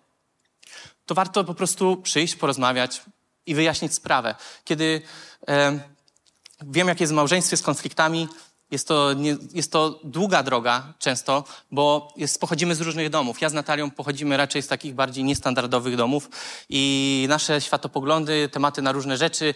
[1.06, 3.02] to warto po prostu przyjść, porozmawiać
[3.46, 4.36] i wyjaśnić sprawę.
[4.64, 5.02] Kiedy
[5.48, 5.80] e,
[6.62, 8.28] wiem, jak jest w małżeństwie z konfliktami,
[8.72, 13.42] jest to, nie, jest to długa droga często, bo jest, pochodzimy z różnych domów.
[13.42, 16.30] Ja z Natalią pochodzimy raczej z takich bardziej niestandardowych domów
[16.70, 19.54] i nasze światopoglądy, tematy na różne rzeczy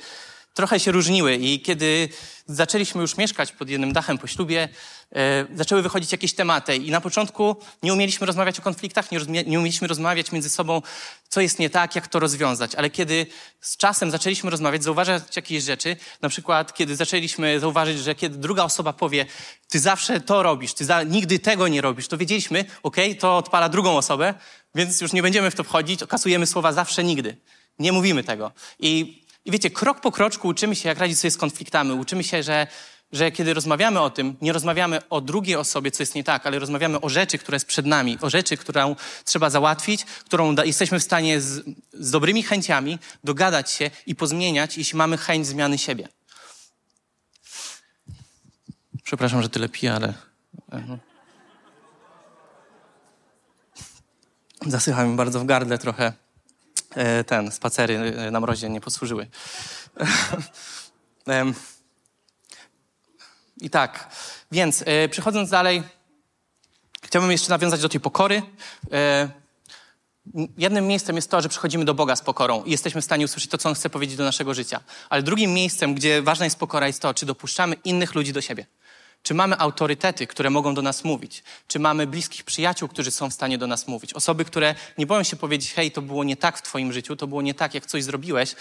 [0.53, 2.09] trochę się różniły i kiedy
[2.47, 4.69] zaczęliśmy już mieszkać pod jednym dachem po ślubie,
[5.15, 9.59] e, zaczęły wychodzić jakieś tematy i na początku nie umieliśmy rozmawiać o konfliktach, nie, nie
[9.59, 10.81] umieliśmy rozmawiać między sobą,
[11.29, 12.75] co jest nie tak, jak to rozwiązać.
[12.75, 13.25] Ale kiedy
[13.61, 18.63] z czasem zaczęliśmy rozmawiać, zauważać jakieś rzeczy, na przykład kiedy zaczęliśmy zauważyć, że kiedy druga
[18.63, 19.25] osoba powie,
[19.69, 23.69] ty zawsze to robisz, ty za, nigdy tego nie robisz, to wiedzieliśmy, ok, to odpala
[23.69, 24.33] drugą osobę,
[24.75, 27.37] więc już nie będziemy w to wchodzić, okasujemy słowa zawsze, nigdy.
[27.79, 28.51] Nie mówimy tego.
[28.79, 31.91] I i wiecie, krok po kroczku uczymy się, jak radzić sobie z konfliktami.
[31.91, 32.67] Uczymy się, że,
[33.11, 36.59] że kiedy rozmawiamy o tym, nie rozmawiamy o drugiej osobie, co jest nie tak, ale
[36.59, 40.99] rozmawiamy o rzeczy, która jest przed nami, o rzeczy, którą trzeba załatwić, którą da, jesteśmy
[40.99, 46.07] w stanie z, z dobrymi chęciami dogadać się i pozmieniać, jeśli mamy chęć zmiany siebie.
[49.03, 50.13] Przepraszam, że tyle piję, ale...
[50.71, 50.97] E,
[54.67, 56.13] Zasycha mi bardzo w gardle trochę.
[56.95, 59.27] E, ten, spacery e, na mrozie nie posłużyły.
[63.61, 64.15] I tak,
[64.51, 65.83] więc e, przechodząc dalej,
[67.03, 68.41] chciałbym jeszcze nawiązać do tej pokory.
[70.57, 73.51] Jednym miejscem jest to, że przychodzimy do Boga z pokorą i jesteśmy w stanie usłyszeć
[73.51, 74.79] to, co On chce powiedzieć do naszego życia.
[75.09, 78.65] Ale drugim miejscem, gdzie ważna jest pokora, jest to, czy dopuszczamy innych ludzi do siebie.
[79.23, 81.43] Czy mamy autorytety, które mogą do nas mówić?
[81.67, 84.13] Czy mamy bliskich przyjaciół, którzy są w stanie do nas mówić?
[84.13, 87.27] Osoby, które nie boją się powiedzieć, hej, to było nie tak w twoim życiu, to
[87.27, 88.55] było nie tak, jak coś zrobiłeś.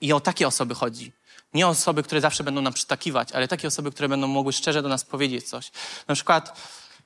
[0.00, 1.12] I o takie osoby chodzi.
[1.54, 4.88] Nie osoby, które zawsze będą nam przytakiwać, ale takie osoby, które będą mogły szczerze do
[4.88, 5.70] nas powiedzieć coś.
[6.08, 6.60] Na przykład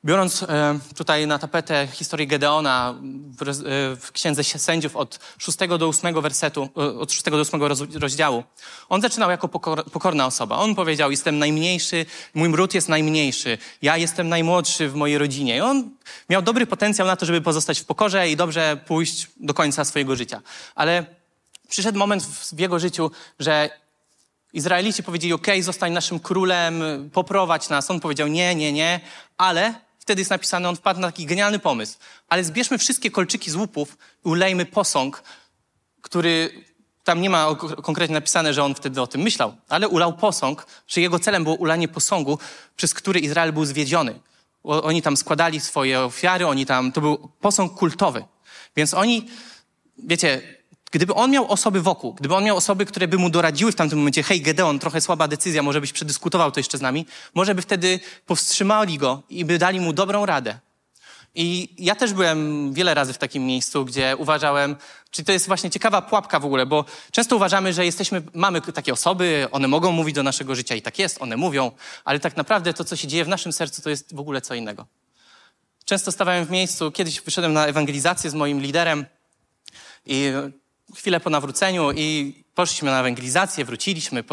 [0.05, 2.95] Biorąc e, tutaj na tapetę historię Gedeona
[3.38, 3.43] w,
[4.09, 7.62] e, Księdze Sędziów od 6 do 8 wersetu, e, od 6 do 8
[7.95, 8.45] rozdziału,
[8.88, 10.57] on zaczynał jako pokor, pokorna osoba.
[10.57, 15.57] On powiedział, jestem najmniejszy, mój mród jest najmniejszy, ja jestem najmłodszy w mojej rodzinie.
[15.57, 15.91] I on
[16.31, 20.17] miał dobry potencjał na to, żeby pozostać w pokorze i dobrze pójść do końca swojego
[20.17, 20.43] życia.
[20.75, 21.07] Ale
[21.69, 23.71] przyszedł moment w jego życiu, że
[24.53, 27.91] Izraelici powiedzieli, ok, zostań naszym królem, poprowadź nas.
[27.91, 29.01] On powiedział, nie, nie, nie,
[29.38, 31.99] ale Wtedy jest napisane, on wpadł na taki genialny pomysł.
[32.29, 35.23] Ale zbierzmy wszystkie kolczyki z łupów i ulejmy posąg,
[36.01, 36.65] który
[37.05, 41.01] tam nie ma konkretnie napisane, że on wtedy o tym myślał, ale ulał posąg, że
[41.01, 42.38] jego celem było ulanie posągu,
[42.77, 44.21] przez który Izrael był zwiedziony.
[44.62, 48.25] Oni tam składali swoje ofiary, oni tam, to był posąg kultowy.
[48.77, 49.29] Więc oni,
[49.99, 50.62] wiecie,
[50.93, 53.99] Gdyby on miał osoby wokół, gdyby on miał osoby, które by mu doradziły w tamtym
[53.99, 57.63] momencie, hej Gedeon, trochę słaba decyzja, może byś przedyskutował to jeszcze z nami, może by
[57.63, 60.59] wtedy powstrzymali go i by dali mu dobrą radę.
[61.35, 64.77] I ja też byłem wiele razy w takim miejscu, gdzie uważałem,
[65.11, 68.93] czy to jest właśnie ciekawa pułapka w ogóle, bo często uważamy, że jesteśmy, mamy takie
[68.93, 71.71] osoby, one mogą mówić do naszego życia i tak jest, one mówią,
[72.05, 74.55] ale tak naprawdę to, co się dzieje w naszym sercu, to jest w ogóle co
[74.55, 74.87] innego.
[75.85, 79.07] Często stawałem w miejscu, kiedyś wyszedłem na ewangelizację z moim liderem
[80.07, 80.33] i
[80.95, 84.25] chwilę po nawróceniu i poszliśmy na ewangelizację, wróciliśmy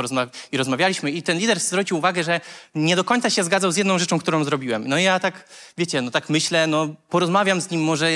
[0.52, 2.42] i rozmawialiśmy i ten lider zwrócił uwagę, że
[2.76, 4.88] nie do końca się zgadzał z jedną rzeczą, którą zrobiłem.
[4.88, 8.10] No i ja tak, wiecie, no tak myślę, no porozmawiam z nim, może,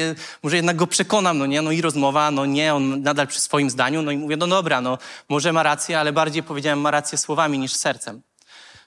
[0.43, 3.69] może jednak go przekonam, no nie, no i rozmowa, no nie, on nadal przy swoim
[3.69, 4.97] zdaniu, no i mówię, no dobra, no
[5.29, 8.21] może ma rację, ale bardziej powiedziałem ma rację słowami niż sercem.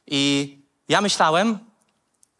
[0.06, 0.52] I
[0.88, 1.58] ja myślałem,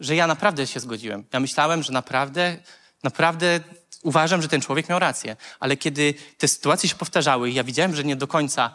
[0.00, 1.24] że ja naprawdę się zgodziłem.
[1.32, 2.56] Ja myślałem, że naprawdę,
[3.02, 3.60] naprawdę
[4.06, 5.36] uważam, że ten człowiek miał rację.
[5.60, 8.74] Ale kiedy te sytuacje się powtarzały ja widziałem, że nie do końca,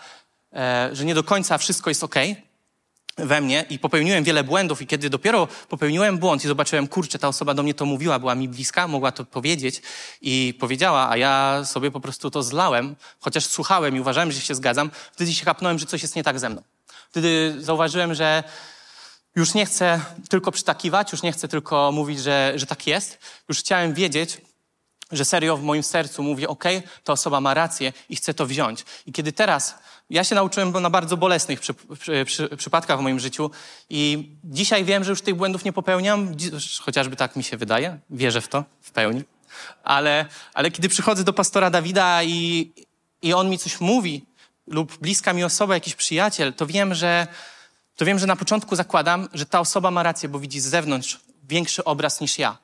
[0.54, 2.16] e, że nie do końca wszystko jest ok
[3.18, 7.28] we mnie i popełniłem wiele błędów i kiedy dopiero popełniłem błąd i zobaczyłem, kurczę, ta
[7.28, 9.82] osoba do mnie to mówiła, była mi bliska, mogła to powiedzieć
[10.22, 14.56] i powiedziała, a ja sobie po prostu to zlałem, chociaż słuchałem i uważałem, że się
[14.56, 16.62] zgadzam, wtedy się kapnąłem, że coś jest nie tak ze mną.
[17.10, 18.44] Wtedy zauważyłem, że
[19.36, 23.20] już nie chcę tylko przytakiwać, już nie chcę tylko mówić, że, że tak jest.
[23.50, 24.42] Już chciałem wiedzieć,
[25.12, 26.64] że serio w moim sercu mówię, ok,
[27.04, 28.86] ta osoba ma rację i chcę to wziąć.
[29.06, 29.76] I kiedy teraz,
[30.10, 33.52] ja się nauczyłem na bardzo bolesnych przy, przy, przy, przypadkach w moim życiu
[33.90, 36.36] i dzisiaj wiem, że już tych błędów nie popełniam,
[36.82, 39.24] chociażby tak mi się wydaje, wierzę w to w pełni.
[39.84, 42.72] Ale, ale kiedy przychodzę do pastora Dawida i,
[43.22, 44.26] i on mi coś mówi,
[44.68, 47.28] lub bliska mi osoba, jakiś przyjaciel, to wiem, że,
[47.96, 51.20] to wiem, że na początku zakładam, że ta osoba ma rację, bo widzi z zewnątrz
[51.44, 52.58] większy obraz niż ja.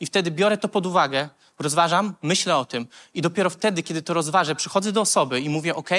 [0.00, 4.14] I wtedy biorę to pod uwagę, rozważam, myślę o tym i dopiero wtedy, kiedy to
[4.14, 5.90] rozważę, przychodzę do osoby i mówię, ok,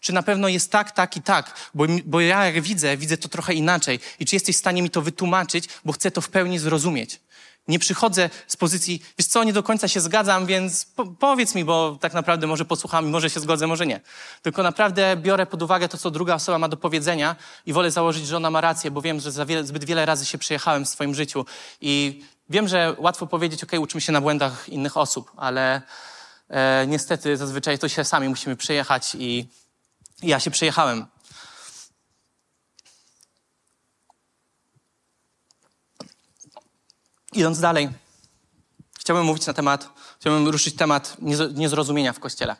[0.00, 3.28] czy na pewno jest tak, tak i tak, bo, bo ja jak widzę, widzę to
[3.28, 6.58] trochę inaczej i czy jesteś w stanie mi to wytłumaczyć, bo chcę to w pełni
[6.58, 7.20] zrozumieć.
[7.68, 11.64] Nie przychodzę z pozycji, wiesz co, nie do końca się zgadzam, więc po, powiedz mi,
[11.64, 14.00] bo tak naprawdę może posłucham i może się zgodzę, może nie.
[14.42, 18.26] Tylko naprawdę biorę pod uwagę to, co druga osoba ma do powiedzenia i wolę założyć,
[18.26, 21.14] że ona ma rację, bo wiem, że wiele, zbyt wiele razy się przejechałem w swoim
[21.14, 21.46] życiu
[21.80, 25.82] i wiem, że łatwo powiedzieć, ok, uczymy się na błędach innych osób, ale
[26.48, 29.48] e, niestety zazwyczaj to się sami musimy przejechać i,
[30.22, 31.06] ja się przejechałem.
[37.32, 37.88] Idąc dalej,
[38.98, 39.88] chciałbym mówić na temat,
[40.20, 41.16] chciałbym ruszyć temat
[41.54, 42.56] niezrozumienia w Kościele.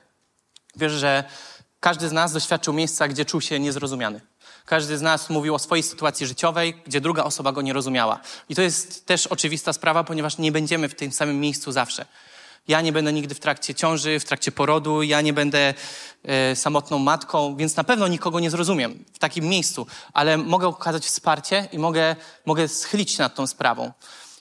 [0.76, 1.24] Wiesz, że
[1.80, 4.20] każdy z nas doświadczył miejsca, gdzie czuł się niezrozumiany.
[4.70, 8.20] Każdy z nas mówił o swojej sytuacji życiowej, gdzie druga osoba go nie rozumiała.
[8.48, 12.06] I to jest też oczywista sprawa, ponieważ nie będziemy w tym samym miejscu zawsze.
[12.68, 15.74] Ja nie będę nigdy w trakcie ciąży, w trakcie porodu, ja nie będę
[16.24, 21.06] e, samotną matką, więc na pewno nikogo nie zrozumiem w takim miejscu, ale mogę okazać
[21.06, 23.92] wsparcie i mogę, mogę schylić się nad tą sprawą.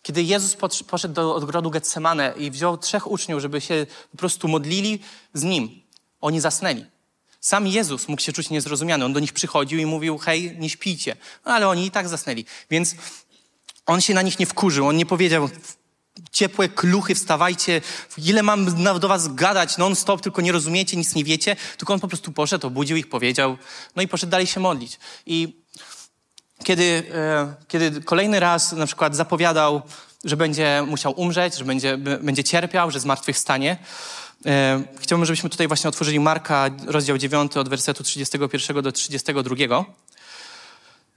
[0.01, 4.99] Kiedy Jezus poszedł do odgrodu Getsemane i wziął trzech uczniów, żeby się po prostu modlili
[5.33, 5.81] z Nim,
[6.21, 6.98] oni zasnęli.
[7.39, 9.05] Sam Jezus mógł się czuć niezrozumiany.
[9.05, 11.15] On do nich przychodził i mówił, hej, nie śpijcie.
[11.45, 12.45] No, ale oni i tak zasnęli.
[12.69, 12.95] Więc
[13.85, 14.87] on się na nich nie wkurzył.
[14.87, 15.49] On nie powiedział,
[16.31, 17.81] ciepłe kluchy, wstawajcie,
[18.17, 21.55] ile mam do was gadać non-stop, tylko nie rozumiecie, nic nie wiecie.
[21.77, 23.57] Tylko on po prostu poszedł, obudził ich, powiedział,
[23.95, 24.99] no i poszedł dalej się modlić.
[25.25, 25.59] I
[26.63, 29.81] kiedy, e, kiedy kolejny raz na przykład zapowiadał,
[30.23, 33.77] że będzie musiał umrzeć, że będzie, będzie cierpiał, że zmartwychwstanie, e,
[34.99, 39.85] chciałbym, żebyśmy tutaj właśnie otworzyli Marka, rozdział 9, od wersetu 31 do 32.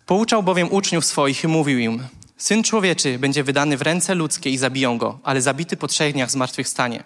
[0.07, 2.03] Pouczał bowiem uczniów swoich i mówił im,
[2.43, 6.31] Syn człowieczy będzie wydany w ręce ludzkie i zabiją go, ale zabity po trzech dniach
[6.31, 7.05] zmartwychwstanie.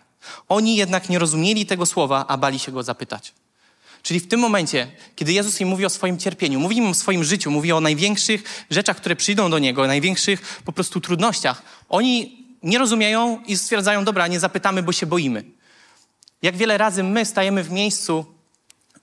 [0.48, 3.32] Oni jednak nie rozumieli tego słowa, a bali się go zapytać.
[4.02, 7.24] Czyli w tym momencie, kiedy Jezus im mówi o swoim cierpieniu, mówi im o swoim
[7.24, 12.78] życiu, mówi o największych rzeczach, które przyjdą do Niego, największych po prostu trudnościach, oni nie
[12.78, 15.55] rozumieją i stwierdzają, dobra, nie zapytamy, bo się boimy.
[16.42, 18.26] Jak wiele razy my stajemy w miejscu,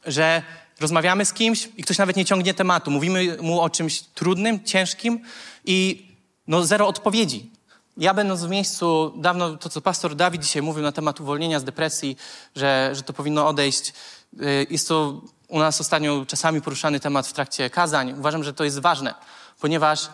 [0.06, 0.42] że
[0.80, 5.20] rozmawiamy z kimś i ktoś nawet nie ciągnie tematu, mówimy mu o czymś trudnym, ciężkim
[5.66, 6.08] i
[6.48, 7.52] no zero odpowiedzi.
[7.98, 11.64] Ja będąc w miejscu, dawno to, co pastor Dawid dzisiaj mówił na temat uwolnienia z
[11.64, 12.18] depresji,
[12.56, 13.94] że, że to powinno odejść,
[14.42, 18.14] Y, jest to u nas ostatnio czasami poruszany temat w trakcie kazań.
[18.20, 19.14] Uważam, że to jest ważne,
[19.60, 20.10] ponieważ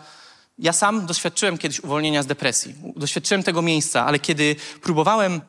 [0.58, 2.74] ja sam doświadczyłem kiedyś uwolnienia z depresji.
[2.96, 5.40] Doświadczyłem tego miejsca, ale kiedy próbowałem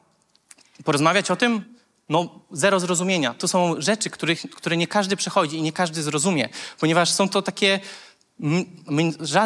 [0.84, 1.76] porozmawiać o tym,
[2.10, 3.34] no zero zrozumienia.
[3.34, 7.41] To są rzeczy, których, które nie każdy przechodzi i nie każdy zrozumie, ponieważ są to
[7.41, 7.80] takie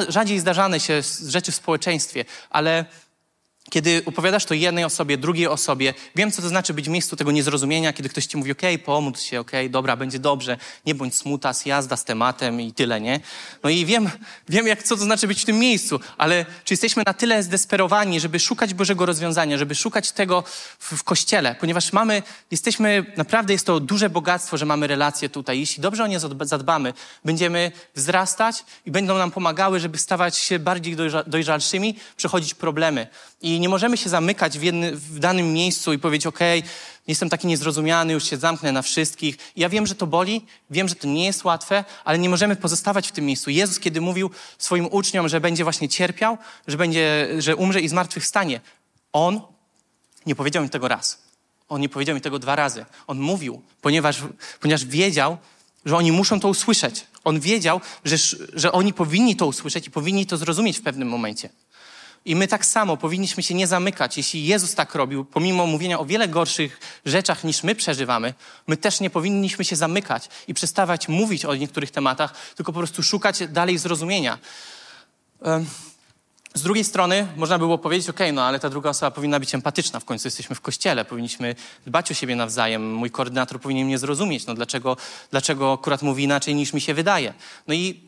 [0.07, 2.85] rzadziej zdarzane się rzeczy w społeczeństwie, ale
[3.69, 7.31] kiedy opowiadasz to jednej osobie, drugiej osobie, wiem, co to znaczy być w miejscu tego
[7.31, 10.95] niezrozumienia, kiedy ktoś ci mówi, okej, okay, pomódl się, okej, okay, dobra, będzie dobrze, nie
[10.95, 13.19] bądź smutas, jazda z tematem i tyle, nie?
[13.63, 14.09] No i wiem,
[14.49, 18.19] wiem jak, co to znaczy być w tym miejscu, ale czy jesteśmy na tyle zdesperowani,
[18.19, 20.43] żeby szukać Bożego rozwiązania, żeby szukać tego
[20.79, 25.59] w, w Kościele, ponieważ mamy, jesteśmy, naprawdę jest to duże bogactwo, że mamy relacje tutaj.
[25.59, 26.93] Jeśli dobrze o nie zadbamy,
[27.25, 30.95] będziemy wzrastać i będą nam pomagały, żeby stawać się bardziej
[31.27, 33.07] dojrzalszymi, przechodzić problemy.
[33.41, 34.61] I nie możemy się zamykać w,
[34.93, 36.39] w danym miejscu i powiedzieć, ok,
[37.07, 39.37] jestem taki niezrozumiany, już się zamknę na wszystkich.
[39.55, 43.07] Ja wiem, że to boli, wiem, że to nie jest łatwe, ale nie możemy pozostawać
[43.07, 43.49] w tym miejscu.
[43.49, 48.61] Jezus, kiedy mówił swoim uczniom, że będzie właśnie cierpiał, że, będzie, że umrze i zmartwychwstanie,
[49.13, 49.41] On
[50.25, 51.21] nie powiedział mi tego raz.
[51.69, 52.85] On nie powiedział mi tego dwa razy.
[53.07, 54.21] On mówił, ponieważ,
[54.59, 55.37] ponieważ wiedział,
[55.85, 57.07] że oni muszą to usłyszeć.
[57.23, 58.15] On wiedział, że,
[58.53, 61.49] że oni powinni to usłyszeć i powinni to zrozumieć w pewnym momencie.
[62.25, 64.17] I my tak samo powinniśmy się nie zamykać.
[64.17, 68.33] Jeśli Jezus tak robił, pomimo mówienia o wiele gorszych rzeczach niż my przeżywamy,
[68.67, 73.03] my też nie powinniśmy się zamykać i przestawać mówić o niektórych tematach, tylko po prostu
[73.03, 74.37] szukać dalej zrozumienia.
[76.53, 79.99] Z drugiej strony można było powiedzieć, ok, no ale ta druga osoba powinna być empatyczna,
[79.99, 84.45] w końcu jesteśmy w kościele, powinniśmy dbać o siebie nawzajem, mój koordynator powinien mnie zrozumieć,
[84.45, 84.97] no dlaczego,
[85.31, 87.33] dlaczego akurat mówi inaczej niż mi się wydaje.
[87.67, 88.01] No i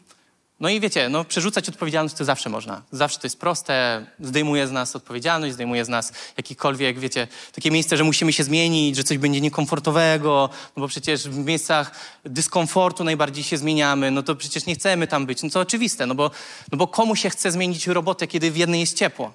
[0.60, 2.82] No i wiecie, no, przerzucać odpowiedzialność to zawsze można.
[2.92, 7.98] Zawsze to jest proste, zdejmuje z nas odpowiedzialność, zdejmuje z nas jakikolwiek, wiecie, takie miejsce,
[7.98, 11.92] że musimy się zmienić, że coś będzie niekomfortowego, no bo przecież w miejscach
[12.26, 15.44] dyskomfortu najbardziej się zmieniamy, no to przecież nie chcemy tam być.
[15.44, 16.32] No to oczywiste, no bo,
[16.72, 19.34] no bo komu się chce zmienić robotę, kiedy w jednej jest ciepło?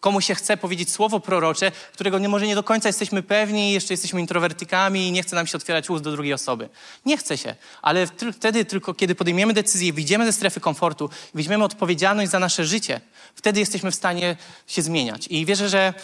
[0.00, 3.94] Komu się chce powiedzieć słowo prorocze, którego nie, może nie do końca jesteśmy pewni, jeszcze
[3.94, 6.68] jesteśmy introwertykami i nie chce nam się otwierać ust do drugiej osoby.
[7.06, 12.30] Nie chce się, ale wtedy tylko, kiedy podejmiemy decyzję, wyjdziemy ze strefy komfortu, weźmiemy odpowiedzialność
[12.30, 13.00] za nasze życie,
[13.34, 14.36] wtedy jesteśmy w stanie
[14.66, 15.26] się zmieniać.
[15.26, 15.94] I wierzę, że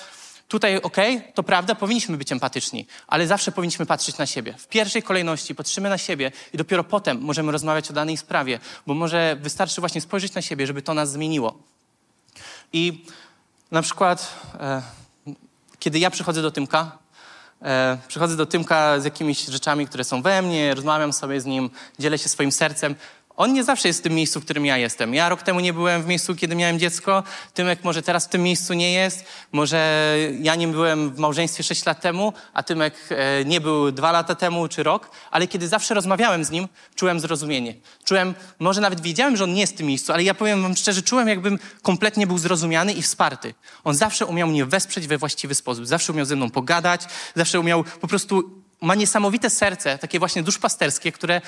[0.48, 4.54] tutaj, okay, to prawda, powinniśmy być empatyczni, ale zawsze powinniśmy patrzeć na siebie.
[4.59, 8.94] W pierwszej kolejności patrzymy na siebie i dopiero potem możemy rozmawiać o danej sprawie, bo
[8.94, 11.59] może wystarczy właśnie spojrzeć na siebie, żeby to nas zmieniło.
[12.72, 13.04] I
[13.70, 14.83] na przykład, e,
[15.79, 16.98] kiedy ja przychodzę do Tymka,
[17.62, 21.70] e, przychodzę do Tymka z jakimiś rzeczami, które są we mnie, rozmawiam sobie z nim,
[21.98, 22.94] dzielę się swoim sercem,
[23.37, 25.14] on nie zawsze jest w tym miejscu, w którym ja jestem.
[25.14, 27.22] Ja rok temu nie byłem w miejscu, kiedy miałem dziecko.
[27.55, 29.25] Tymek może teraz w tym miejscu nie jest.
[29.53, 34.12] Może ja nie byłem w małżeństwie 6 lat temu, a Tymek e, nie był dwa
[34.12, 35.11] lata temu czy rok.
[35.31, 37.75] Ale kiedy zawsze rozmawiałem z nim, czułem zrozumienie.
[38.05, 40.77] Czułem, może nawet wiedziałem, że on nie jest w tym miejscu, ale ja powiem wam
[40.77, 43.55] szczerze, czułem jakbym kompletnie był zrozumiany i wsparty.
[43.85, 45.87] On zawsze umiał mnie wesprzeć we właściwy sposób.
[45.87, 47.03] Zawsze umiał ze mną pogadać.
[47.35, 51.40] Zawsze umiał po prostu ma niesamowite serce, takie właśnie duszpasterskie, które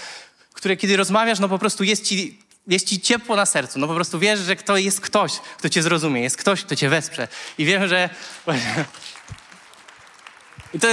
[0.58, 3.78] które kiedy rozmawiasz, no po prostu jest ci, jest ci ciepło na sercu.
[3.78, 6.88] No po prostu wiesz, że to jest ktoś, kto cię zrozumie, jest ktoś, kto cię
[6.88, 7.28] wesprze.
[7.58, 8.10] I wiem, że...
[10.74, 10.88] I to,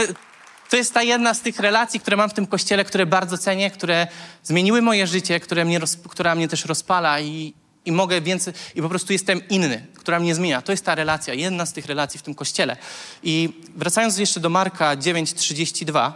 [0.69, 3.71] to jest ta jedna z tych relacji, które mam w tym kościele, które bardzo cenię,
[3.71, 4.07] które
[4.43, 7.53] zmieniły moje życie, które mnie roz, która mnie też rozpala i,
[7.85, 10.61] i mogę więcej, i po prostu jestem inny, która mnie zmienia.
[10.61, 12.77] To jest ta relacja, jedna z tych relacji w tym kościele.
[13.23, 16.11] I wracając jeszcze do Marka 9:32,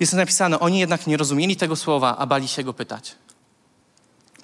[0.00, 3.14] jest napisane, oni jednak nie rozumieli tego słowa, a bali się go pytać.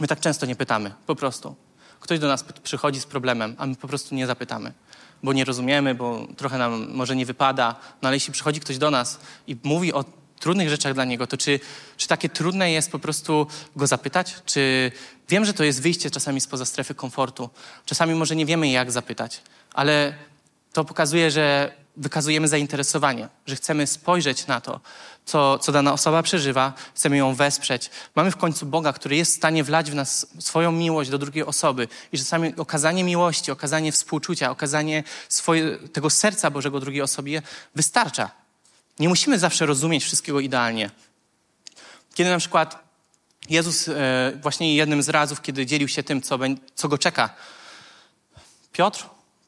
[0.00, 1.56] My tak często nie pytamy, po prostu.
[2.00, 4.72] Ktoś do nas przychodzi z problemem, a my po prostu nie zapytamy,
[5.22, 7.74] bo nie rozumiemy, bo trochę nam może nie wypada.
[8.02, 10.04] No ale jeśli przychodzi ktoś do nas i mówi o
[10.40, 11.60] trudnych rzeczach dla niego, to czy,
[11.96, 14.36] czy takie trudne jest po prostu go zapytać?
[14.46, 14.92] Czy
[15.28, 17.50] wiem, że to jest wyjście czasami spoza strefy komfortu.
[17.84, 19.42] Czasami może nie wiemy, jak zapytać,
[19.74, 20.14] ale
[20.72, 24.80] to pokazuje, że wykazujemy zainteresowanie, że chcemy spojrzeć na to,
[25.26, 27.90] co, co dana osoba przeżywa, chcemy ją wesprzeć.
[28.14, 31.44] Mamy w końcu Boga, który jest w stanie wlać w nas swoją miłość do drugiej
[31.44, 37.42] osoby i czasami okazanie miłości, okazanie współczucia, okazanie swoje, tego serca Bożego drugiej osobie
[37.74, 38.30] wystarcza.
[38.98, 40.90] Nie musimy zawsze rozumieć wszystkiego idealnie.
[42.14, 42.78] Kiedy na przykład
[43.50, 46.38] Jezus e, właśnie jednym z razów, kiedy dzielił się tym, co,
[46.74, 47.34] co go czeka,
[48.72, 49.06] Piotr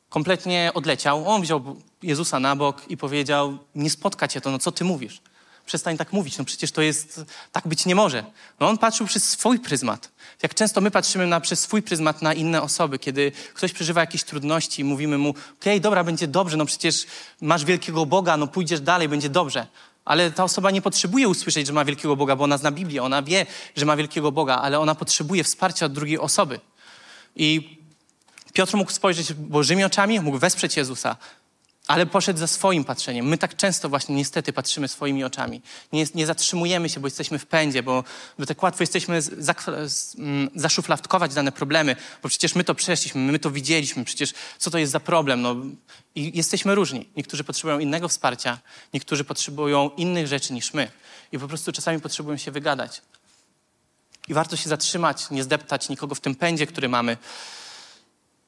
[0.08, 1.28] kompletnie odleciał.
[1.28, 5.20] On wziął Jezusa na bok i powiedział: Nie spotka cię to, no co ty mówisz?
[5.68, 8.24] Przestań tak mówić, no przecież to jest, tak być nie może.
[8.60, 10.10] No on patrzył przez swój pryzmat.
[10.42, 14.24] Jak często my patrzymy na, przez swój pryzmat na inne osoby, kiedy ktoś przeżywa jakieś
[14.24, 17.06] trudności, mówimy mu: Okej, okay, dobra, będzie dobrze, no przecież
[17.40, 19.66] masz wielkiego Boga, no pójdziesz dalej, będzie dobrze.
[20.04, 23.22] Ale ta osoba nie potrzebuje usłyszeć, że ma wielkiego Boga, bo ona zna Biblię, ona
[23.22, 26.60] wie, że ma wielkiego Boga, ale ona potrzebuje wsparcia od drugiej osoby.
[27.36, 27.78] I
[28.52, 31.16] Piotr mógł spojrzeć Bożymi oczami, mógł wesprzeć Jezusa,
[31.88, 33.26] ale poszedł za swoim patrzeniem.
[33.26, 35.62] My tak często właśnie niestety patrzymy swoimi oczami.
[35.92, 38.04] Nie, nie zatrzymujemy się, bo jesteśmy w pędzie, bo,
[38.38, 39.20] bo tak łatwo jesteśmy
[40.18, 44.78] mm, zaszufladkować dane problemy, bo przecież my to przeszliśmy, my to widzieliśmy, przecież co to
[44.78, 45.42] jest za problem.
[45.42, 45.56] No,
[46.14, 47.08] I jesteśmy różni.
[47.16, 48.58] Niektórzy potrzebują innego wsparcia,
[48.94, 50.90] niektórzy potrzebują innych rzeczy niż my.
[51.32, 53.02] I po prostu czasami potrzebują się wygadać.
[54.28, 57.16] I warto się zatrzymać, nie zdeptać nikogo w tym pędzie, który mamy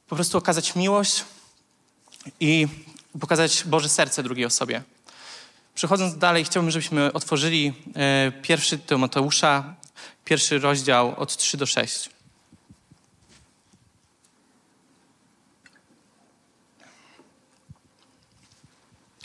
[0.08, 1.24] po prostu okazać miłość
[2.40, 2.68] i
[3.20, 4.82] pokazać Boże serce drugiej osobie.
[5.74, 9.74] Przechodząc dalej, chciałbym, żebyśmy otworzyli e, pierwszy Tymoteusza,
[10.24, 12.10] pierwszy rozdział od 3 do 6.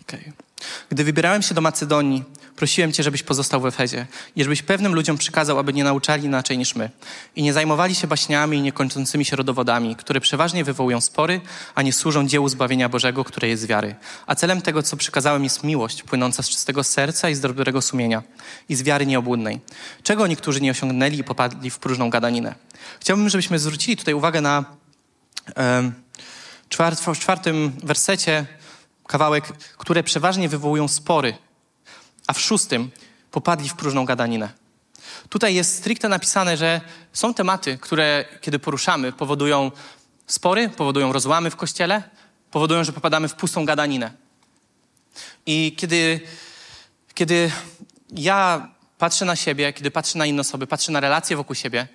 [0.02, 0.34] Okay.
[0.90, 2.24] Gdy wybierałem się do Macedonii,
[2.56, 6.58] prosiłem Cię, żebyś pozostał w Efezie i żebyś pewnym ludziom przykazał, aby nie nauczali inaczej
[6.58, 6.90] niż my
[7.36, 11.42] i nie zajmowali się baśniami i niekończącymi się rodowodami, które przeważnie wywołują spory,
[11.76, 13.96] a nie służą dziełu zbawienia Bożego, które jest wiary.
[14.28, 18.24] A celem tego, co przykazałem, jest miłość płynąca z czystego serca i z dobrego sumienia
[18.70, 19.60] i z wiary nieobłudnej,
[20.04, 22.56] czego niektórzy nie osiągnęli i popadli w próżną gadaninę.
[23.00, 24.66] Chciałbym, żebyśmy zwrócili tutaj uwagę na
[25.58, 25.92] e,
[26.70, 28.46] czwart, w czwartym wersecie
[29.08, 31.34] kawałek, które przeważnie wywołują spory,
[32.28, 32.92] a w szóstym
[33.32, 34.50] popadli w próżną gadaninę.
[35.30, 36.82] Tutaj jest stricte napisane, że
[37.14, 39.72] są tematy, które kiedy poruszamy, powodują
[40.28, 42.04] spory, powodują rozłamy w kościele,
[42.52, 44.12] powodują, że popadamy w pustą gadaninę.
[45.46, 46.20] I kiedy,
[47.14, 47.52] kiedy
[48.12, 51.88] ja patrzę na siebie, kiedy patrzę na inne osoby, patrzę na relacje wokół siebie,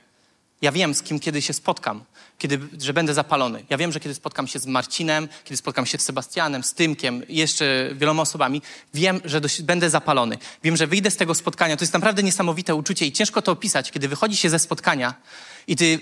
[0.62, 2.04] Ja wiem, z kim kiedy się spotkam,
[2.40, 3.64] kiedy, że będę zapalony.
[3.70, 7.22] Ja wiem, że kiedy spotkam się z Marcinem, kiedy spotkam się z Sebastianem, z Tymkiem,
[7.28, 8.62] jeszcze wieloma osobami,
[8.94, 10.38] wiem, że dość, będę zapalony.
[10.62, 11.76] Wiem, że wyjdę z tego spotkania.
[11.76, 15.14] To jest naprawdę niesamowite uczucie i ciężko to opisać, kiedy wychodzi się ze spotkania
[15.66, 16.00] i ty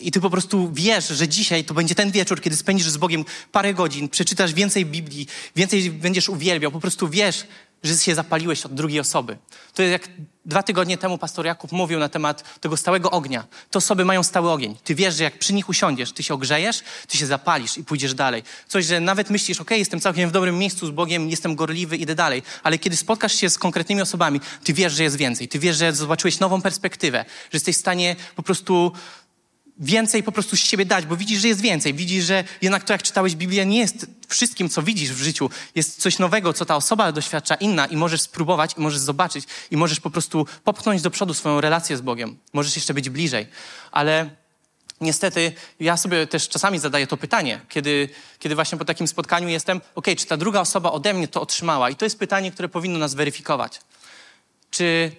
[0.00, 3.24] i ty po prostu wiesz, że dzisiaj to będzie ten wieczór, kiedy spędzisz z Bogiem
[3.52, 5.26] parę godzin, przeczytasz więcej Biblii,
[5.56, 7.46] więcej będziesz uwielbiał, po prostu wiesz,
[7.82, 9.38] że się zapaliłeś od drugiej osoby.
[9.74, 10.08] To jest jak
[10.44, 13.44] dwa tygodnie temu pastor Jakub mówił na temat tego stałego ognia.
[13.70, 14.76] Te osoby mają stały ogień.
[14.84, 18.14] Ty wiesz, że jak przy nich usiądziesz, ty się ogrzejesz, ty się zapalisz i pójdziesz
[18.14, 18.42] dalej.
[18.68, 22.14] Coś, że nawet myślisz, ok, jestem całkiem w dobrym miejscu z Bogiem, jestem gorliwy, idę
[22.14, 22.42] dalej.
[22.62, 25.48] Ale kiedy spotkasz się z konkretnymi osobami, ty wiesz, że jest więcej.
[25.48, 28.92] Ty wiesz, że zobaczyłeś nową perspektywę, że jesteś w stanie po prostu
[29.78, 31.94] więcej po prostu z siebie dać, bo widzisz, że jest więcej.
[31.94, 35.50] Widzisz, że jednak to, jak czytałeś Biblię, nie jest wszystkim, co widzisz w życiu.
[35.74, 39.76] Jest coś nowego, co ta osoba doświadcza inna i możesz spróbować, i możesz zobaczyć, i
[39.76, 42.38] możesz po prostu popchnąć do przodu swoją relację z Bogiem.
[42.52, 43.46] Możesz jeszcze być bliżej.
[43.92, 44.30] Ale
[45.00, 48.08] niestety ja sobie też czasami zadaję to pytanie, kiedy,
[48.38, 51.90] kiedy właśnie po takim spotkaniu jestem, ok, czy ta druga osoba ode mnie to otrzymała?
[51.90, 53.80] I to jest pytanie, które powinno nas weryfikować.
[54.70, 55.12] Czy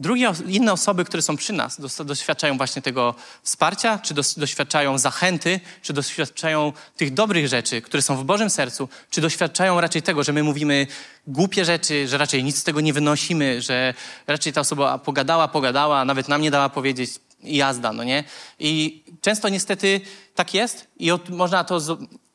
[0.00, 5.92] Drugie, inne osoby, które są przy nas, doświadczają właśnie tego wsparcia, czy doświadczają zachęty, czy
[5.92, 10.42] doświadczają tych dobrych rzeczy, które są w Bożym sercu, czy doświadczają raczej tego, że my
[10.42, 10.86] mówimy
[11.26, 13.94] głupie rzeczy, że raczej nic z tego nie wynosimy, że
[14.26, 17.10] raczej ta osoba pogadała, pogadała, nawet nam nie dała powiedzieć
[17.42, 18.24] i jazda, no nie?
[18.58, 20.00] I często niestety
[20.34, 21.80] tak jest i od, można to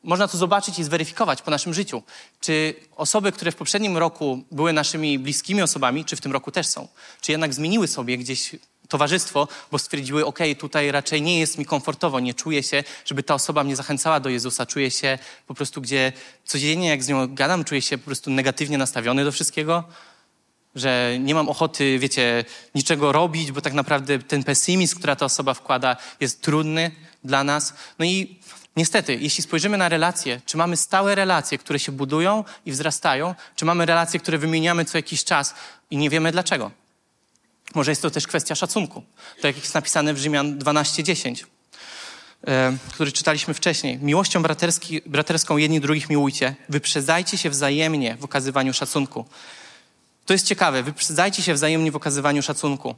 [0.06, 2.02] można to zobaczyć i zweryfikować po naszym życiu.
[2.40, 6.66] Czy osoby, które w poprzednim roku były naszymi bliskimi osobami, czy w tym roku też
[6.66, 6.88] są?
[7.20, 8.56] Czy jednak zmieniły sobie gdzieś
[8.88, 13.34] towarzystwo, bo stwierdziły, ok, tutaj raczej nie jest mi komfortowo, nie czuję się, żeby ta
[13.34, 16.12] osoba mnie zachęcała do Jezusa, czuję się po prostu, gdzie
[16.44, 19.84] codziennie jak z nią gadam, czuję się po prostu negatywnie nastawiony do wszystkiego,
[20.74, 22.44] że nie mam ochoty, wiecie,
[22.74, 26.90] niczego robić, bo tak naprawdę ten pesymizm, która ta osoba wkłada, jest trudny
[27.24, 27.74] dla nas.
[27.98, 28.40] No i
[28.76, 33.64] Niestety, jeśli spojrzymy na relacje, czy mamy stałe relacje, które się budują i wzrastają, czy
[33.64, 35.54] mamy relacje, które wymieniamy co jakiś czas
[35.90, 36.70] i nie wiemy dlaczego.
[37.74, 39.02] Może jest to też kwestia szacunku.
[39.40, 41.46] To jak jest napisane w Rzymian 12:10,
[42.46, 43.98] e, który czytaliśmy wcześniej.
[43.98, 44.42] Miłością
[45.06, 49.24] braterską jedni drugich miłujcie, wyprzedzajcie się wzajemnie w okazywaniu szacunku.
[50.26, 52.94] To jest ciekawe, wyprzedzajcie się wzajemnie w okazywaniu szacunku.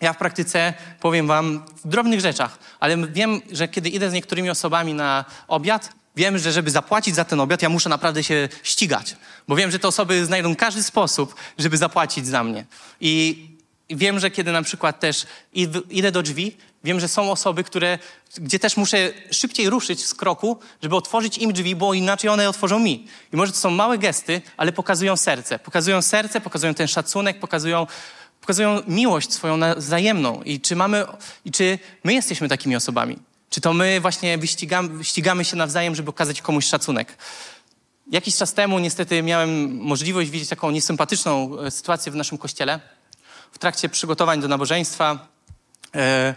[0.00, 4.50] Ja w praktyce powiem Wam w drobnych rzeczach, ale wiem, że kiedy idę z niektórymi
[4.50, 9.16] osobami na obiad, wiem, że żeby zapłacić za ten obiad, ja muszę naprawdę się ścigać,
[9.48, 12.64] bo wiem, że te osoby znajdą każdy sposób, żeby zapłacić za mnie.
[13.00, 13.46] I
[13.90, 15.26] wiem, że kiedy na przykład też
[15.90, 17.98] idę do drzwi, wiem, że są osoby, które,
[18.36, 22.78] gdzie też muszę szybciej ruszyć z kroku, żeby otworzyć im drzwi, bo inaczej one otworzą
[22.78, 23.06] mi.
[23.32, 25.58] I może to są małe gesty, ale pokazują serce.
[25.58, 27.86] Pokazują serce, pokazują ten szacunek, pokazują
[28.46, 30.42] pokazują miłość swoją wzajemną.
[30.42, 31.04] I czy, mamy,
[31.44, 33.18] I czy my jesteśmy takimi osobami?
[33.50, 37.16] Czy to my właśnie wyścigamy, wyścigamy się nawzajem, żeby okazać komuś szacunek?
[38.10, 42.80] Jakiś czas temu niestety miałem możliwość widzieć taką niesympatyczną e, sytuację w naszym kościele.
[43.52, 45.28] W trakcie przygotowań do nabożeństwa
[45.94, 46.34] e,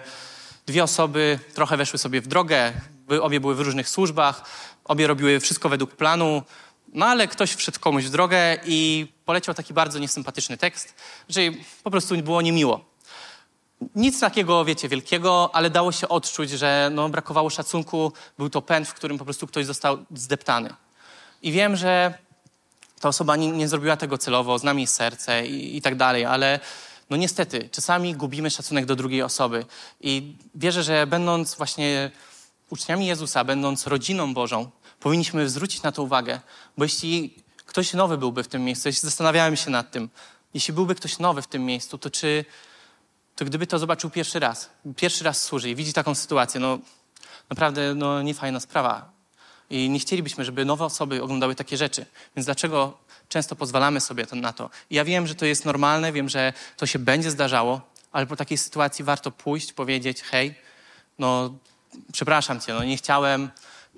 [0.67, 2.73] dwie osoby trochę weszły sobie w drogę.
[3.21, 4.43] Obie były w różnych służbach,
[4.85, 6.43] obie robiły wszystko według planu.
[6.93, 10.95] No ale ktoś wszedł komuś w drogę i poleciał taki bardzo niesympatyczny tekst,
[11.29, 11.41] że
[11.83, 12.85] po prostu było niemiło.
[13.95, 18.13] Nic takiego, wiecie, wielkiego, ale dało się odczuć, że no, brakowało szacunku.
[18.37, 20.73] Był to pęd, w którym po prostu ktoś został zdeptany.
[21.41, 22.13] I wiem, że
[22.99, 26.59] ta osoba nie, nie zrobiła tego celowo, znam jej serce i, i tak dalej, ale
[27.09, 29.65] no niestety, czasami gubimy szacunek do drugiej osoby.
[30.01, 32.11] I wierzę, że będąc właśnie
[32.69, 36.39] uczniami Jezusa, będąc rodziną Bożą, powinniśmy zwrócić na to uwagę,
[36.77, 37.33] bo jeśli
[37.65, 40.09] ktoś nowy byłby w tym miejscu, jeśli zastanawiałem się nad tym,
[40.53, 42.45] jeśli byłby ktoś nowy w tym miejscu, to czy,
[43.35, 46.79] to gdyby to zobaczył pierwszy raz, pierwszy raz służy i widzi taką sytuację, no
[47.49, 49.11] naprawdę no, niefajna sprawa.
[49.69, 52.05] I nie chcielibyśmy, żeby nowe osoby oglądały takie rzeczy.
[52.35, 52.97] Więc dlaczego
[53.29, 54.69] często pozwalamy sobie na to?
[54.89, 57.81] I ja wiem, że to jest normalne, wiem, że to się będzie zdarzało,
[58.11, 60.55] ale po takiej sytuacji warto pójść, powiedzieć, hej,
[61.19, 61.53] no
[62.11, 63.49] przepraszam cię, no nie chciałem,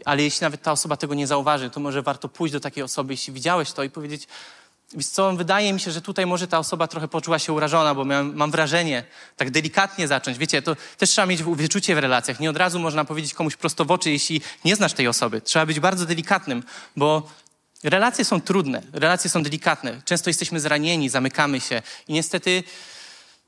[0.06, 3.14] ale jeśli nawet ta osoba tego nie zauważy, to może warto pójść do takiej osoby,
[3.14, 4.28] jeśli widziałeś to i powiedzieć,
[4.94, 8.06] Wiesz co, wydaje mi się, że tutaj może ta osoba trochę poczuła się urażona, bo
[8.06, 9.04] miałem, mam wrażenie,
[9.38, 10.38] tak delikatnie zacząć.
[10.38, 12.40] Wiecie, to też trzeba mieć wyczucie w relacjach.
[12.40, 15.42] Nie od razu można powiedzieć komuś prosto w oczy, jeśli nie znasz tej osoby.
[15.42, 16.64] Trzeba być bardzo delikatnym,
[16.96, 17.30] bo
[17.84, 20.02] relacje są trudne, relacje są delikatne.
[20.06, 22.64] Często jesteśmy zranieni, zamykamy się i niestety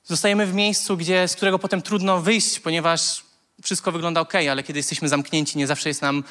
[0.04, 3.24] zostajemy w miejscu, gdzie, z którego potem trudno wyjść, ponieważ
[3.64, 6.24] wszystko wygląda ok, ale kiedy jesteśmy zamknięci, nie zawsze jest nam,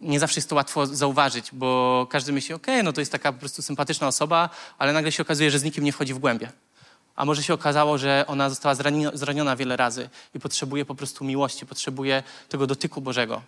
[0.00, 3.38] nie zawsze jest to łatwo zauważyć, bo każdy myśli, ok, no to jest taka po
[3.38, 6.52] prostu sympatyczna osoba, ale nagle się okazuje, że z nikim nie wchodzi w głębie.
[7.16, 11.24] a może się okazało, że ona została zraniona, zraniona wiele razy i potrzebuje po prostu
[11.24, 13.42] miłości, potrzebuje tego dotyku Bożego.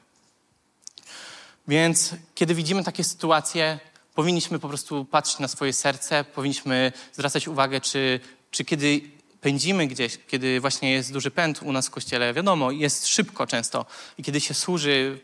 [1.68, 3.80] Więc kiedy widzimy takie sytuacje,
[4.14, 8.20] powinniśmy po prostu patrzeć na swoje serce, powinniśmy zwracać uwagę, czy,
[8.51, 9.01] czy kiedy
[9.43, 13.86] pędzimy gdzieś, kiedy właśnie jest duży pęd u nas w kościele, wiadomo, jest szybko często
[14.18, 15.18] i kiedy się służy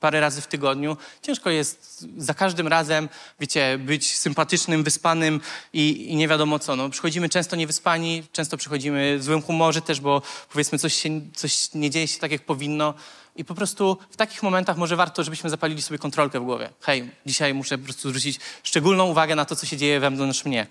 [0.00, 3.08] parę razy w tygodniu, ciężko jest za każdym razem,
[3.40, 5.40] wiecie, być sympatycznym, wyspanym
[5.72, 6.76] i, i, nie wiadomo co.
[6.76, 11.74] No, przychodzimy często niewyspani, często przychodzimy w złym humorze też, bo powiedzmy coś, się, coś
[11.74, 12.94] nie dzieje się tak, jak powinno.
[13.36, 16.70] I po prostu w takich momentach może warto, żebyśmy zapalili sobie kontrolkę w głowie.
[16.80, 20.66] Hej, dzisiaj muszę po prostu zwrócić szczególną uwagę na to, co się dzieje wewnątrz mnie.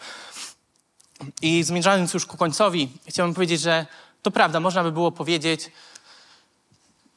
[1.42, 3.86] I zmierzając już ku końcowi, chciałbym powiedzieć, że
[4.22, 5.72] to prawda, można by było powiedzieć,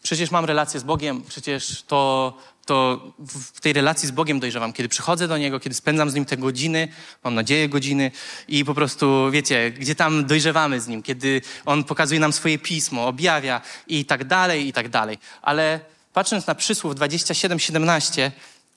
[0.03, 2.33] przecież mam relację z Bogiem, przecież to,
[2.67, 4.73] to w tej relacji z Bogiem dojrzewam.
[4.73, 6.89] Kiedy przychodzę do Niego, kiedy spędzam z Nim te godziny,
[7.25, 8.11] mam nadzieję godziny
[8.49, 13.07] i po prostu, wiecie, gdzie tam dojrzewamy z Nim, kiedy On pokazuje nam swoje pismo,
[13.07, 15.19] objawia i tak dalej, i tak dalej.
[15.43, 15.81] Ale
[16.13, 18.31] patrząc na przysłów 27-17,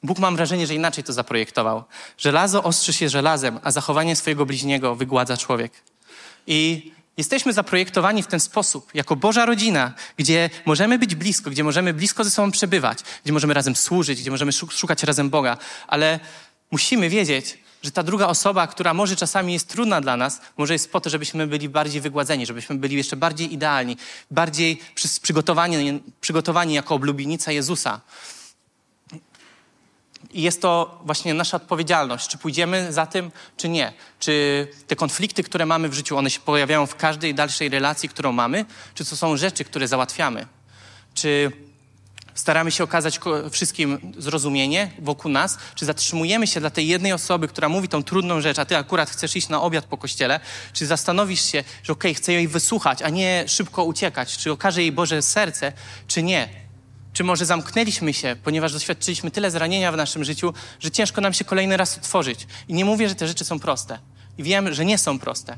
[0.03, 1.83] Bóg mam wrażenie, że inaczej to zaprojektował.
[2.17, 5.71] Żelazo ostrzy się żelazem, a zachowanie swojego bliźniego wygładza człowiek.
[6.47, 11.93] I Jesteśmy zaprojektowani w ten sposób, jako Boża rodzina, gdzie możemy być blisko, gdzie możemy
[11.93, 16.19] blisko ze sobą przebywać, gdzie możemy razem służyć, gdzie możemy szukać razem Boga, ale
[16.71, 20.91] musimy wiedzieć, że ta druga osoba, która może czasami jest trudna dla nas, może jest
[20.91, 23.97] po to, żebyśmy byli bardziej wygładzeni, żebyśmy byli jeszcze bardziej idealni,
[24.31, 24.81] bardziej
[25.21, 28.01] przygotowani, przygotowani jako oblubienica Jezusa.
[30.35, 33.93] I jest to właśnie nasza odpowiedzialność, czy pójdziemy za tym, czy nie.
[34.19, 38.31] Czy te konflikty, które mamy w życiu, one się pojawiają w każdej dalszej relacji, którą
[38.31, 38.65] mamy,
[38.95, 40.47] czy to są rzeczy, które załatwiamy.
[41.13, 41.51] Czy
[42.33, 43.19] staramy się okazać
[43.51, 48.41] wszystkim zrozumienie wokół nas, czy zatrzymujemy się dla tej jednej osoby, która mówi tą trudną
[48.41, 50.39] rzecz, a ty akurat chcesz iść na obiad po kościele,
[50.73, 54.81] czy zastanowisz się, że okej, okay, chcę jej wysłuchać, a nie szybko uciekać, czy okaże
[54.81, 55.73] jej Boże serce,
[56.07, 56.64] czy nie.
[57.15, 61.45] Czy może zamknęliśmy się, ponieważ doświadczyliśmy tyle zranienia w naszym życiu, że ciężko nam się
[61.45, 62.47] kolejny raz otworzyć.
[62.67, 63.99] I nie mówię, że te rzeczy są proste.
[64.37, 65.57] I wiem, że nie są proste.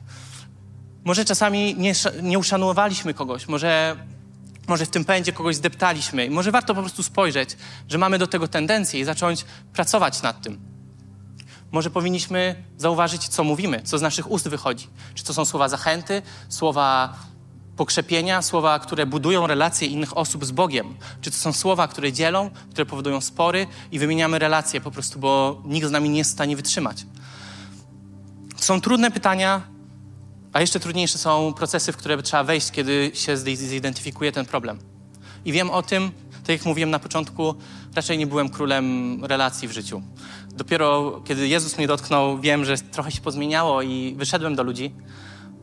[1.04, 3.96] Może czasami nie, nie uszanowaliśmy kogoś, może,
[4.68, 6.26] może w tym pędzie kogoś zdeptaliśmy.
[6.26, 7.58] I może warto po prostu spojrzeć,
[7.90, 10.60] że mamy do tego tendencję i zacząć pracować nad tym.
[11.72, 14.88] Może powinniśmy zauważyć, co mówimy, co z naszych ust wychodzi.
[15.14, 17.18] Czy to są słowa zachęty, słowa
[17.78, 20.96] pokrzepienia, słowa, które budują relacje innych osób z Bogiem?
[21.22, 25.62] Czy to są słowa, które dzielą, które powodują spory i wymieniamy relacje po prostu, bo
[25.66, 27.06] nikt z nami nie jest w stanie wytrzymać?
[28.58, 29.62] Są trudne pytania,
[30.54, 34.80] a jeszcze trudniejsze są procesy, w które trzeba wejść, kiedy się zidentyfikuje ten problem.
[35.46, 37.56] I wiem o tym, tak jak mówiłem na początku,
[37.96, 40.02] raczej nie byłem królem relacji w życiu.
[40.54, 44.92] Dopiero kiedy Jezus mnie dotknął, wiem, że trochę się pozmieniało i wyszedłem do ludzi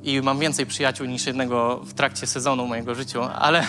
[0.04, 3.66] i mam więcej przyjaciół niż jednego w trakcie sezonu mojego życiu, ale,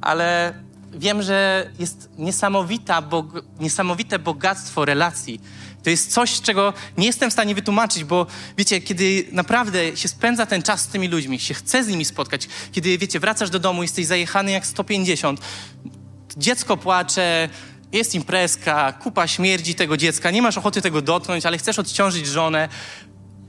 [0.00, 0.54] ale
[0.92, 3.26] wiem, że jest niesamowita, bog,
[3.60, 5.40] niesamowite bogactwo relacji.
[5.82, 8.26] To jest coś, czego nie jestem w stanie wytłumaczyć, bo
[8.58, 12.48] wiecie, kiedy naprawdę się spędza ten czas z tymi ludźmi, się chce z nimi spotkać,
[12.72, 15.40] kiedy wiecie, wracasz do domu, jesteś zajechany jak 150,
[16.36, 17.48] dziecko płacze,
[17.92, 22.68] jest imprezka, kupa śmierdzi tego dziecka, nie masz ochoty tego dotknąć, ale chcesz odciążyć żonę,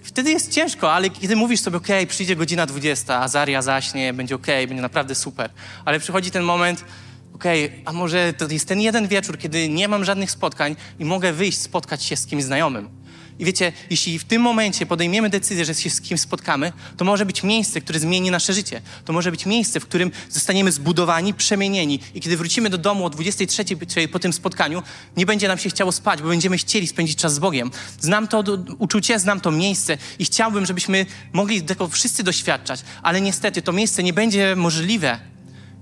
[0.07, 4.35] wtedy jest ciężko, ale kiedy mówisz sobie, okay, przyjdzie godzina 20, a Zaria zaśnie, będzie
[4.35, 5.49] okay, będzie naprawdę super.
[5.85, 6.85] Ale przychodzi ten moment,
[7.33, 11.33] okay, a może to jest ten jeden wieczór, kiedy nie mam żadnych spotkań i mogę
[11.33, 12.96] wyjść, spotkać się z kimś znajomym.
[13.39, 17.25] I wiecie, jeśli w tym momencie podejmiemy decyzję, że się z kimś spotkamy, to może
[17.25, 18.81] być miejsce, które zmieni nasze życie.
[19.05, 21.99] To może być miejsce, w którym zostaniemy zbudowani, przemienieni.
[22.13, 24.83] I kiedy wrócimy do domu o 23, czyli po tym spotkaniu,
[25.17, 27.71] nie będzie nam się chciało spać, bo będziemy chcieli spędzić czas z Bogiem.
[27.99, 28.43] Znam to
[28.77, 32.81] uczucie, znam to miejsce i chciałbym, żebyśmy mogli tego wszyscy doświadczać.
[33.01, 35.19] Ale niestety to miejsce nie będzie możliwe,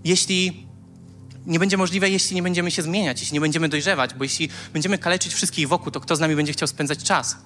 [0.03, 0.65] jeśli
[1.45, 4.97] nie będzie możliwe, jeśli nie będziemy się zmieniać, jeśli nie będziemy dojrzewać, bo jeśli będziemy
[4.97, 7.37] kaleczyć wszystkich wokół, to kto z nami będzie chciał spędzać czas?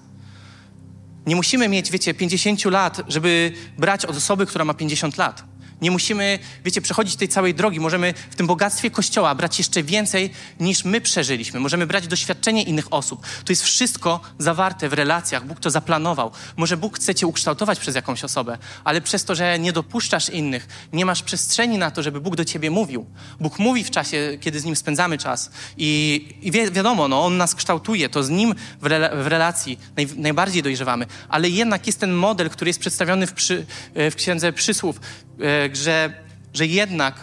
[1.26, 5.49] Nie musimy mieć, wiecie, 50 lat, żeby brać od osoby, która ma 50 lat.
[5.82, 7.80] Nie musimy, wiecie, przechodzić tej całej drogi.
[7.80, 11.60] Możemy w tym bogactwie Kościoła brać jeszcze więcej niż my przeżyliśmy.
[11.60, 13.26] Możemy brać doświadczenie innych osób.
[13.44, 15.46] To jest wszystko zawarte w relacjach.
[15.46, 16.30] Bóg to zaplanował.
[16.56, 20.68] Może Bóg chce cię ukształtować przez jakąś osobę, ale przez to, że nie dopuszczasz innych,
[20.92, 23.06] nie masz przestrzeni na to, żeby Bóg do ciebie mówił.
[23.40, 25.50] Bóg mówi w czasie, kiedy z Nim spędzamy czas.
[25.76, 28.08] I, i wi wiadomo, no, On nas kształtuje.
[28.08, 31.06] To z Nim w, re w relacji naj najbardziej dojrzewamy.
[31.28, 35.29] Ale jednak jest ten model, który jest przedstawiony w, przy, w Księdze Przysłów, E,
[35.72, 36.12] że,
[36.54, 37.14] że jednak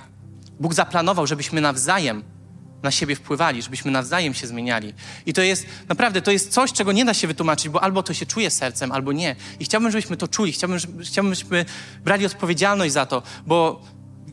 [0.60, 2.24] Bóg zaplanował, żebyśmy nawzajem
[2.84, 4.94] na siebie wpływali, żebyśmy nawzajem się zmieniali.
[5.26, 8.14] I to jest naprawdę, to jest coś, czego nie da się wytłumaczyć, bo albo to
[8.14, 9.36] się czuje sercem, albo nie.
[9.60, 11.66] I chciałbym, żebyśmy to czuli, chciałbym, chciałbym żebyśmy
[12.04, 13.82] brali odpowiedzialność za to, bo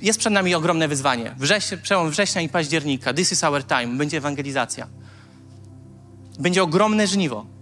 [0.00, 1.34] jest przed nami ogromne wyzwanie.
[1.38, 4.86] Września, przełom września i października, this is our time, będzie ewangelizacja.
[6.38, 7.53] Będzie ogromne żniwo.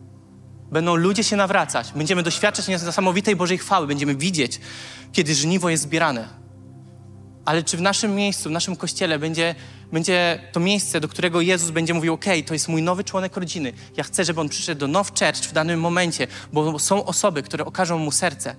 [0.73, 1.93] Będą ludzie się nawracać.
[1.97, 3.87] Będziemy doświadczać niesamowitej Bożej chwały.
[3.87, 4.61] Będziemy widzieć,
[5.13, 6.29] kiedy żniwo jest zbierane.
[7.45, 9.55] Ale czy w naszym miejscu, w naszym kościele będzie,
[9.93, 13.73] będzie to miejsce, do którego Jezus będzie mówił: OK, to jest mój nowy członek rodziny.
[13.97, 17.65] Ja chcę, żeby on przyszedł do Now Church w danym momencie, bo są osoby, które
[17.65, 18.57] okażą mu serce.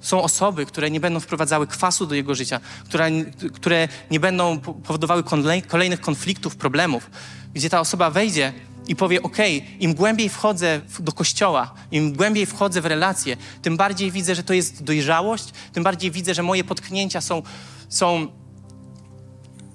[0.00, 3.10] Są osoby, które nie będą wprowadzały kwasu do jego życia, które,
[3.52, 5.22] które nie będą powodowały
[5.68, 7.10] kolejnych konfliktów, problemów,
[7.54, 8.52] gdzie ta osoba wejdzie
[8.88, 9.36] i powie: OK,
[9.80, 14.54] im głębiej wchodzę do kościoła, im głębiej wchodzę w relacje, tym bardziej widzę, że to
[14.54, 17.42] jest dojrzałość, tym bardziej widzę, że moje potknięcia są,
[17.88, 18.26] są,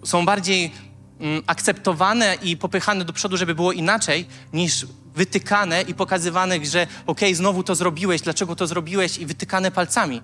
[0.03, 0.71] są bardziej
[1.19, 4.85] mm, akceptowane i popychane do przodu, żeby było inaczej, niż
[5.15, 10.21] wytykane i pokazywane, że OK, znowu to zrobiłeś, dlaczego to zrobiłeś i wytykane palcami.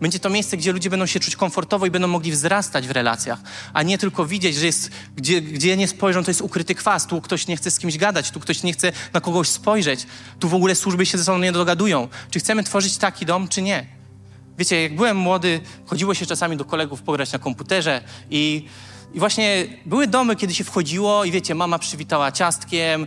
[0.00, 3.38] Będzie to miejsce, gdzie ludzie będą się czuć komfortowo i będą mogli wzrastać w relacjach,
[3.72, 7.20] a nie tylko widzieć, że jest, gdzie, gdzie nie spojrzą, to jest ukryty kwas, tu
[7.20, 10.06] ktoś nie chce z kimś gadać, tu ktoś nie chce na kogoś spojrzeć,
[10.40, 12.08] tu w ogóle służby się ze sobą nie dogadują.
[12.30, 13.86] Czy chcemy tworzyć taki dom, czy nie?
[14.58, 18.64] Wiecie, jak byłem młody, chodziło się czasami do kolegów pograć na komputerze i
[19.14, 23.06] i właśnie były domy, kiedy się wchodziło i wiecie, mama przywitała ciastkiem,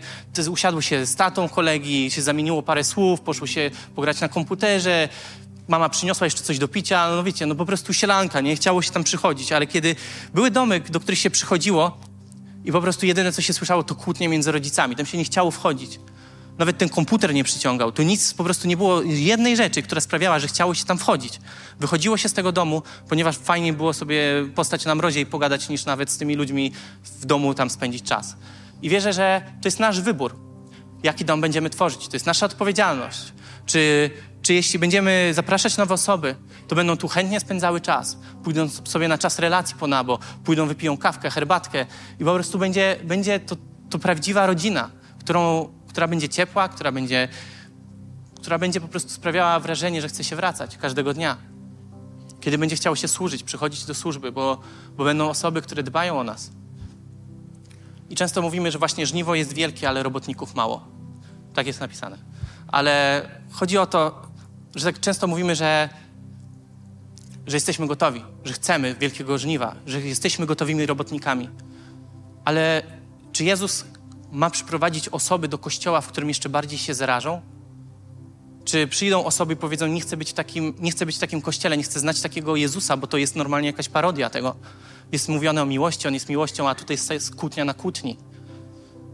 [0.51, 5.09] usiadło się z tatą kolegi, się zamieniło parę słów, poszło się pograć na komputerze,
[5.67, 8.91] mama przyniosła jeszcze coś do picia, no wiecie, no po prostu sielanka, nie chciało się
[8.91, 9.95] tam przychodzić, ale kiedy
[10.33, 11.97] były domy, do których się przychodziło
[12.65, 15.51] i po prostu jedyne, co się słyszało, to kłótnie między rodzicami, tam się nie chciało
[15.51, 15.99] wchodzić.
[16.57, 17.91] Nawet ten komputer nie przyciągał.
[17.91, 21.39] Tu nic, po prostu nie było jednej rzeczy, która sprawiała, że chciało się tam wchodzić.
[21.79, 24.21] Wychodziło się z tego domu, ponieważ fajniej było sobie
[24.55, 26.71] postać na mrozie i pogadać, niż nawet z tymi ludźmi
[27.03, 28.35] w domu tam spędzić czas.
[28.81, 30.35] I wierzę, że to jest nasz wybór,
[31.03, 32.07] jaki dom będziemy tworzyć.
[32.07, 33.33] To jest nasza odpowiedzialność.
[33.67, 34.11] Czy
[34.47, 36.35] czy jeśli będziemy zapraszać nowe osoby,
[36.67, 40.97] to będą tu chętnie spędzały czas, pójdą sobie na czas relacji po nabo, pójdą, wypiją
[40.97, 41.85] kawkę, herbatkę
[42.19, 43.55] i po prostu będzie, będzie to,
[43.89, 44.89] to prawdziwa rodzina,
[45.19, 47.27] którą, która będzie ciepła, która będzie,
[48.41, 51.37] która będzie po prostu sprawiała wrażenie, że chce się wracać każdego dnia.
[52.39, 54.61] Kiedy będzie chciało się służyć, przychodzić do służby, bo,
[54.97, 56.51] bo będą osoby, które dbają o nas.
[58.09, 60.87] I często mówimy, że właśnie żniwo jest wielkie, ale robotników mało.
[61.53, 62.36] Tak jest napisane.
[62.67, 64.21] Ale chodzi o to,
[64.75, 65.89] że tak często mówimy, że,
[67.47, 71.49] że jesteśmy gotowi, że chcemy wielkiego żniwa, że jesteśmy gotowymi robotnikami.
[72.45, 72.83] Ale
[73.31, 73.85] czy Jezus
[74.31, 77.41] ma przyprowadzić osoby do kościoła, w którym jeszcze bardziej się zarażą?
[78.65, 81.77] Czy przyjdą osoby i powiedzą, nie chcę być takim, nie chcę być w takim kościele,
[81.77, 84.55] nie chcę znać takiego Jezusa, bo to jest normalnie jakaś parodia tego.
[85.11, 88.17] Jest mówione o miłości, On jest miłością, a tutaj jest kłótnia na kłótni.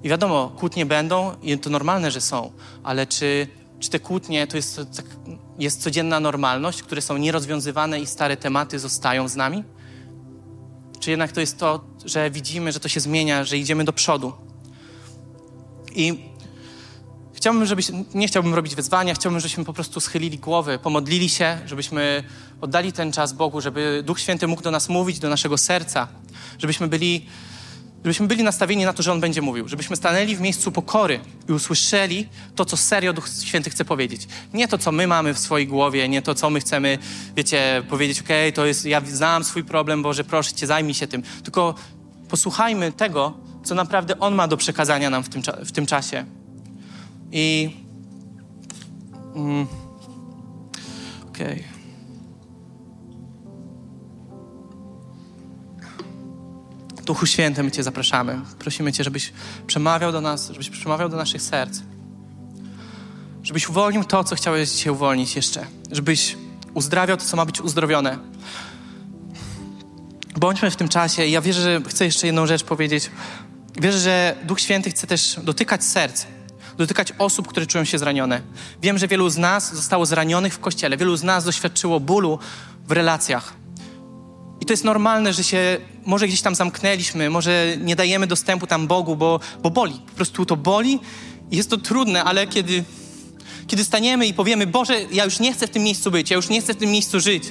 [0.03, 2.51] I wiadomo, kłótnie będą i to normalne, że są,
[2.83, 3.47] ale czy
[3.83, 5.05] czy te kłótnie to jest, tak,
[5.59, 9.63] jest codzienna normalność, które są nierozwiązywane i stare tematy zostają z nami?
[10.99, 14.33] Czy jednak to jest to, że widzimy, że to się zmienia, że idziemy do przodu?
[15.95, 16.19] I
[17.33, 22.23] chciałbym, żebyś, nie chciałbym robić wyzwania, chciałbym, żebyśmy po prostu schylili głowy, pomodlili się, żebyśmy
[22.61, 26.07] oddali ten czas Bogu, żeby Duch Święty mógł do nas mówić, do naszego serca,
[26.59, 27.25] żebyśmy byli
[28.03, 31.51] żebyśmy byli nastawieni na to, że On będzie mówił, żebyśmy stanęli w miejscu pokory i
[31.51, 34.27] usłyszeli to, co serio Duch Święty chce powiedzieć.
[34.53, 36.97] Nie to, co my mamy w swojej głowie, nie to, co my chcemy,
[37.35, 41.07] wiecie, powiedzieć, okej, okay, to jest, ja znam swój problem, Boże, proszę Cię, zajmij się
[41.07, 41.23] tym.
[41.43, 41.75] Tylko
[42.29, 43.33] posłuchajmy tego,
[43.63, 46.25] co naprawdę On ma do przekazania nam w tym, w tym czasie.
[47.31, 47.75] I...
[49.35, 49.67] Mm,
[51.29, 51.53] okej.
[51.53, 51.72] Okay.
[57.05, 58.41] Duchu Święty, my Cię zapraszamy.
[58.59, 59.33] Prosimy Cię, żebyś
[59.67, 61.79] przemawiał do nas, żebyś przemawiał do naszych serc.
[63.43, 65.65] Żebyś uwolnił to, co chciałeś dzisiaj uwolnić jeszcze.
[65.91, 66.37] Żebyś
[66.73, 68.17] uzdrawiał to, co ma być uzdrowione.
[70.37, 71.27] Bądźmy w tym czasie.
[71.27, 73.11] Ja wierzę, że chcę jeszcze jedną rzecz powiedzieć.
[73.81, 76.25] Wierzę, że Duch Święty chce też dotykać serc,
[76.77, 78.41] dotykać osób, które czują się zranione.
[78.81, 82.39] Wiem, że wielu z nas zostało zranionych w kościele, wielu z nas doświadczyło bólu
[82.87, 83.62] w relacjach.
[84.63, 88.87] I to jest normalne, że się może gdzieś tam zamknęliśmy, może nie dajemy dostępu tam
[88.87, 89.93] Bogu, bo, bo boli.
[89.93, 90.99] Po prostu to boli
[91.51, 92.83] i jest to trudne, ale kiedy,
[93.67, 96.49] kiedy staniemy i powiemy, Boże, ja już nie chcę w tym miejscu być, ja już
[96.49, 97.43] nie chcę w tym miejscu żyć,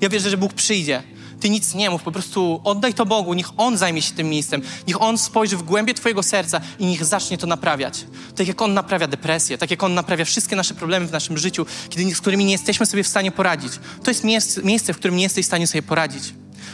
[0.00, 1.02] ja wierzę, że Bóg przyjdzie.
[1.40, 4.62] Ty nic nie mów, po prostu oddaj to Bogu, niech On zajmie się tym miejscem,
[4.88, 8.04] niech On spojrzy w głębie Twojego serca i niech zacznie to naprawiać.
[8.36, 11.66] Tak jak On naprawia depresję, tak jak On naprawia wszystkie nasze problemy w naszym życiu,
[11.88, 13.72] kiedy, z którymi nie jesteśmy sobie w stanie poradzić.
[14.02, 16.22] To jest miejsce, miejsce w którym nie jesteś w stanie sobie poradzić.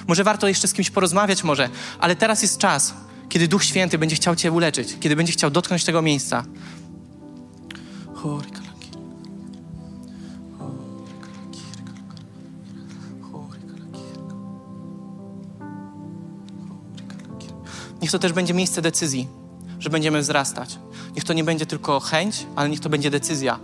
[0.06, 1.68] Może warto jeszcze z kimś porozmawiać może,
[2.00, 2.94] ale teraz jest czas,
[3.28, 6.44] kiedy Duch Święty będzie chciał Cię uleczyć, kiedy będzie chciał dotknąć tego miejsca.
[18.02, 19.28] Niech to też będzie miejsce decyzji,
[19.78, 20.78] że będziemy wzrastać.
[21.16, 23.58] Niech to nie będzie tylko chęć, ale niech to będzie decyzja,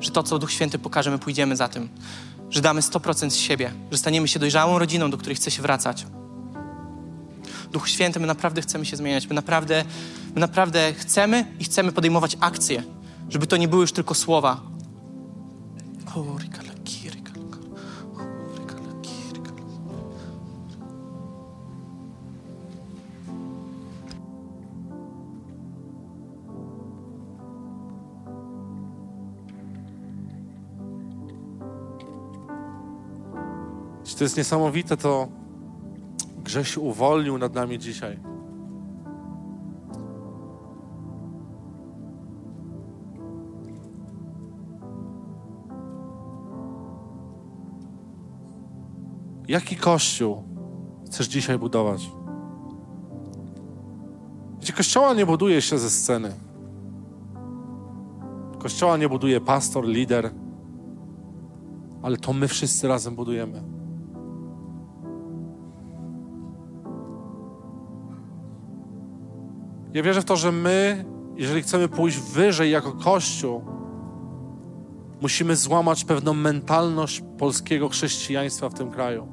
[0.00, 1.88] że to, co Duch Święty pokaże, my pójdziemy za tym.
[2.50, 6.06] Że damy 100% z siebie, że staniemy się dojrzałą rodziną, do której chce się wracać.
[7.72, 9.26] Duch Święty, my naprawdę chcemy się zmieniać.
[9.26, 9.84] My naprawdę,
[10.34, 12.82] my naprawdę chcemy i chcemy podejmować akcje,
[13.28, 14.60] żeby to nie były już tylko słowa.
[34.18, 35.28] To jest niesamowite, to
[36.44, 38.18] Grzesiu uwolnił nad nami dzisiaj.
[49.48, 50.42] Jaki kościół
[51.06, 52.10] chcesz dzisiaj budować?
[54.60, 56.32] Wiecie, kościoła nie buduje się ze sceny.
[58.58, 60.30] Kościoła nie buduje pastor, lider,
[62.02, 63.75] ale to my wszyscy razem budujemy.
[69.96, 71.04] Ja wierzę w to, że my,
[71.36, 73.64] jeżeli chcemy pójść wyżej jako Kościół,
[75.20, 79.28] musimy złamać pewną mentalność polskiego chrześcijaństwa w tym kraju.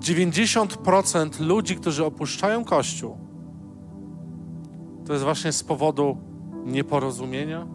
[0.00, 3.18] Dziewięćdziesiąt procent ludzi, którzy opuszczają Kościół,
[5.06, 6.16] to jest właśnie z powodu
[6.66, 7.66] nieporozumienia,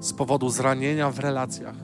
[0.00, 1.83] z powodu zranienia w relacjach.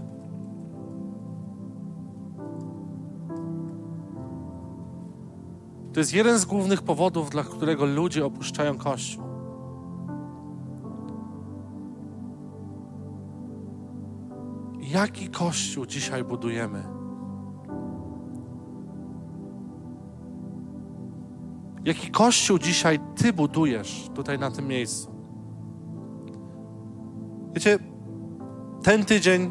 [5.92, 9.24] To jest jeden z głównych powodów, dla którego ludzie opuszczają Kościół.
[14.80, 16.84] Jaki Kościół dzisiaj budujemy?
[21.84, 25.14] Jaki Kościół dzisiaj Ty budujesz tutaj na tym miejscu?
[27.54, 27.78] Wiecie,
[28.82, 29.50] ten tydzień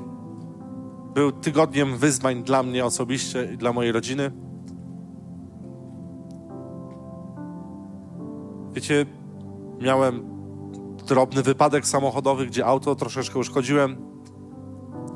[1.13, 4.31] był tygodniem wyzwań dla mnie osobiście i dla mojej rodziny.
[8.79, 9.05] Wiecie,
[9.81, 10.23] miałem
[11.07, 13.97] drobny wypadek samochodowy, gdzie auto troszeczkę uszkodziłem.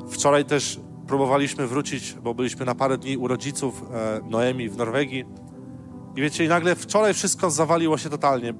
[0.08, 5.24] Wczoraj też próbowaliśmy wrócić, bo byliśmy na parę dni u rodziców e, Noemi w Norwegii.
[6.16, 8.54] I wiecie, i nagle wczoraj wszystko zawaliło się totalnie.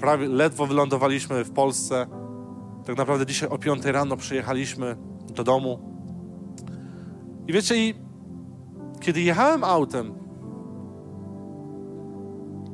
[0.00, 2.06] Prawie ledwo wylądowaliśmy w Polsce.
[2.86, 4.96] Tak naprawdę dzisiaj o 5 rano przyjechaliśmy
[5.34, 5.78] do domu.
[7.48, 7.94] I wiecie, i
[9.00, 10.14] kiedy jechałem autem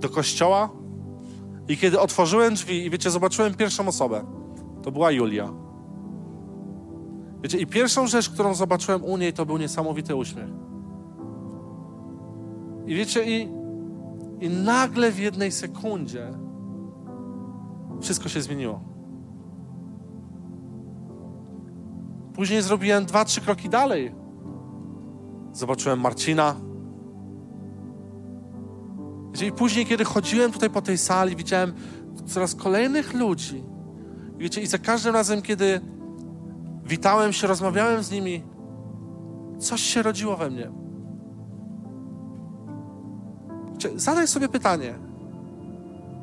[0.01, 0.78] do kościoła,
[1.69, 4.25] i kiedy otworzyłem drzwi i wiecie, zobaczyłem pierwszą osobę,
[4.83, 5.53] to była Julia.
[7.43, 10.49] Wiecie, i pierwszą rzecz, którą zobaczyłem u niej, to był niesamowity uśmiech.
[12.87, 13.49] I wiecie, i,
[14.41, 16.31] i nagle w jednej sekundzie
[18.01, 18.81] wszystko się zmieniło.
[22.35, 24.15] Później zrobiłem dwa, trzy kroki dalej.
[25.53, 26.55] Zobaczyłem Marcina,
[29.47, 31.75] i później, kiedy chodziłem tutaj po tej sali, widziałem
[32.27, 33.65] coraz kolejnych ludzi.
[34.37, 35.81] Wiecie, i za każdym razem, kiedy
[36.85, 38.43] witałem się, rozmawiałem z nimi,
[39.59, 40.71] coś się rodziło we mnie.
[43.73, 44.95] Wiecie, zadaj sobie pytanie.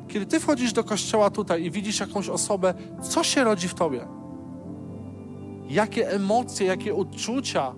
[0.08, 4.06] Kiedy ty wchodzisz do kościoła tutaj i widzisz jakąś osobę, co się rodzi w tobie?
[5.68, 7.74] Jakie emocje, jakie uczucia?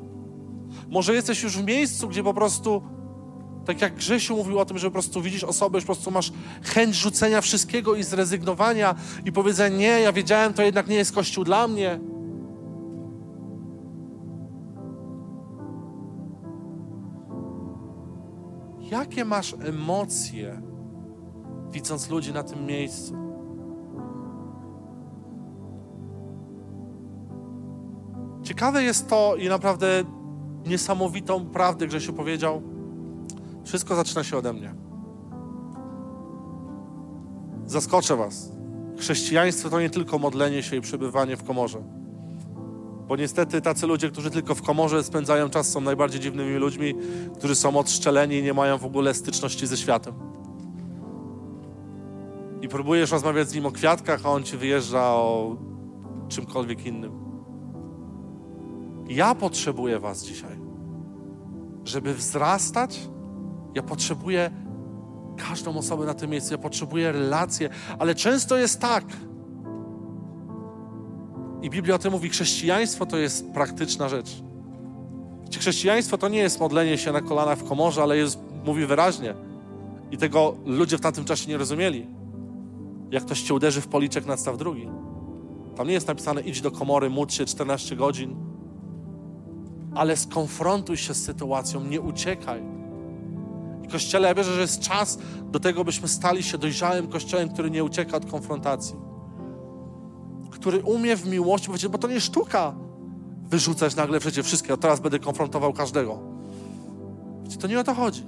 [0.89, 2.83] Może jesteś już w miejscu, gdzie po prostu
[3.69, 6.33] tak jak Grzesiu mówił o tym, że po prostu widzisz osobę, że po prostu masz
[6.63, 8.95] chęć rzucenia wszystkiego i zrezygnowania
[9.25, 12.01] i powiedzenia, nie, ja wiedziałem, to jednak nie jest Kościół dla mnie.
[18.91, 20.63] Jakie masz emocje,
[21.71, 23.17] widząc ludzi na tym miejscu?
[28.43, 30.05] Ciekawe jest to i naprawdę
[30.67, 32.78] niesamowitą prawdę Grzesiu powiedział,
[33.69, 34.75] wszystko zaczyna się ode mnie.
[37.67, 38.53] Zaskoczę Was.
[38.99, 41.79] Chrześcijaństwo to nie tylko modlenie się i przebywanie w komorze.
[43.09, 46.95] Bo niestety tacy ludzie, którzy tylko w komorze spędzają czas, są najbardziej dziwnymi ludźmi,
[47.39, 50.15] którzy są odszczeleni i nie mają w ogóle styczności ze światem.
[52.63, 55.57] I próbujesz rozmawiać z nim o kwiatkach, a on ci wyjeżdża o
[56.29, 57.13] czymkolwiek innym.
[59.09, 60.69] Ja potrzebuję Was dzisiaj
[61.89, 63.09] żeby wzrastać,
[63.79, 64.51] ja potrzebuję
[65.37, 67.69] każdą osobę na tym miejscu, ja potrzebuję relacje,
[67.99, 69.05] ale często jest tak.
[71.63, 74.43] I Biblia o tym mówi, chrześcijaństwo to jest praktyczna rzecz.
[75.59, 79.35] Chrześcijaństwo to nie jest modlenie się na kolanach w komorze, ale jest, mówi wyraźnie.
[80.11, 82.07] I tego ludzie w tamtym czasie nie rozumieli.
[83.11, 84.89] Jak ktoś cię uderzy w policzek, nadstaw drugi.
[85.77, 88.37] Tam nie jest napisane idź do komory, módl się 14 godzin.
[89.95, 92.78] Ale skonfrontuj się z sytuacją, nie uciekaj.
[93.89, 97.85] Kościele, ja wierzę, że jest czas do tego, byśmy stali się dojrzałym Kościołem, który nie
[97.85, 98.97] ucieka od konfrontacji.
[100.51, 102.75] Który umie w miłości powiedzieć, bo to nie sztuka
[103.51, 106.19] wyrzucać nagle życie wszystkie, a teraz będę konfrontował każdego.
[107.43, 108.23] Wiecie, to nie o to chodzi.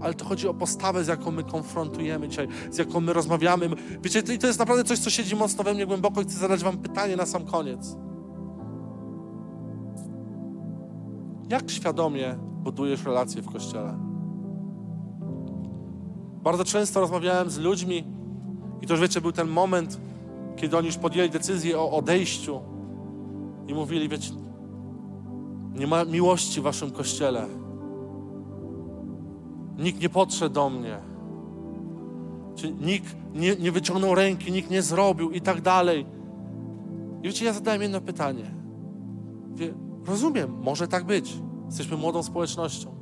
[0.00, 3.68] Ale to chodzi o postawę, z jaką my konfrontujemy dzisiaj, z jaką my rozmawiamy.
[4.02, 6.64] Wiecie, i to jest naprawdę coś, co siedzi mocno we mnie głęboko i chcę zadać
[6.64, 7.96] wam pytanie na sam koniec.
[11.48, 12.38] Jak świadomie
[12.68, 13.98] budujesz relacje w Kościele?
[16.42, 18.04] Bardzo często rozmawiałem z ludźmi
[18.82, 20.00] i to już wiecie, był ten moment,
[20.56, 22.60] kiedy oni już podjęli decyzję o odejściu
[23.68, 24.30] i mówili, wiecie,
[25.74, 27.46] nie ma miłości w waszym kościele.
[29.78, 30.98] Nikt nie podszedł do mnie.
[32.54, 36.06] Czy nikt nie, nie wyciągnął ręki, nikt nie zrobił i tak dalej.
[37.22, 38.54] I wiecie, ja zadałem jedno pytanie.
[39.54, 39.74] Wie,
[40.06, 41.47] rozumiem, może tak być.
[41.68, 42.94] Jesteśmy młodą społecznością.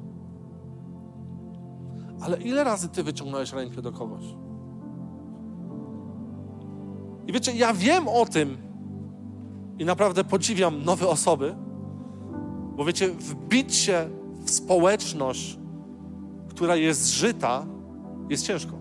[2.20, 4.24] Ale ile razy ty wyciągnąłeś rękę do kogoś?
[7.26, 8.56] I wiecie, ja wiem o tym
[9.78, 11.54] i naprawdę podziwiam nowe osoby,
[12.76, 14.08] bo wiecie, wbić się
[14.44, 15.58] w społeczność,
[16.48, 17.66] która jest żyta,
[18.30, 18.72] jest ciężko.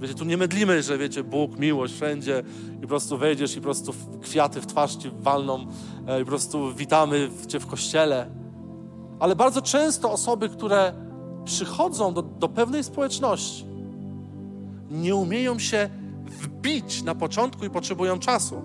[0.00, 2.42] Wiecie, tu nie mydlimy, że wiecie, Bóg, miłość wszędzie
[2.78, 3.92] i po prostu wejdziesz i po prostu
[4.22, 5.66] kwiaty w twarz ci walną
[6.06, 8.41] e, i po prostu witamy cię w kościele.
[9.22, 10.92] Ale bardzo często osoby, które
[11.44, 13.66] przychodzą do, do pewnej społeczności,
[14.90, 15.90] nie umieją się
[16.26, 18.62] wbić na początku i potrzebują czasu.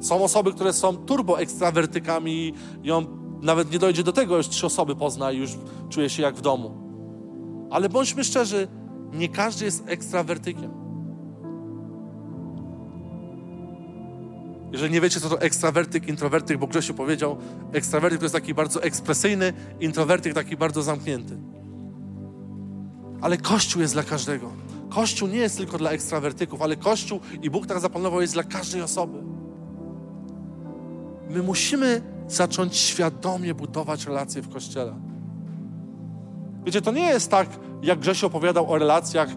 [0.00, 3.06] Są osoby, które są turbo ekstrawertykami i on
[3.42, 5.50] nawet nie dojdzie do tego, już trzy osoby pozna i już
[5.88, 6.74] czuje się jak w domu.
[7.70, 8.68] Ale bądźmy szczerzy,
[9.12, 10.85] nie każdy jest ekstrawertykiem.
[14.76, 17.36] Jeżeli nie wiecie, co to ekstrawertyk, introwertyk, bo Grzesiu powiedział,
[17.72, 21.36] ekstrawertyk to jest taki bardzo ekspresyjny, introwertyk taki bardzo zamknięty.
[23.20, 24.52] Ale Kościół jest dla każdego.
[24.90, 28.82] Kościół nie jest tylko dla ekstrawertyków, ale Kościół i Bóg tak zaplanował jest dla każdej
[28.82, 29.18] osoby.
[31.30, 34.94] My musimy zacząć świadomie budować relacje w Kościele.
[36.64, 37.48] Wiecie, to nie jest tak,
[37.82, 39.28] jak Grzesiu opowiadał o relacjach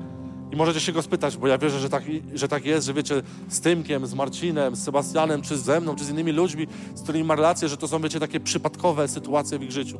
[0.51, 3.21] i możecie się go spytać, bo ja wierzę, że tak, że tak jest, że wiecie,
[3.49, 7.25] z Tymkiem, z Marcinem, z Sebastianem, czy ze mną, czy z innymi ludźmi, z którymi
[7.25, 9.99] ma relacje, że to są, wiecie, takie przypadkowe sytuacje w ich życiu.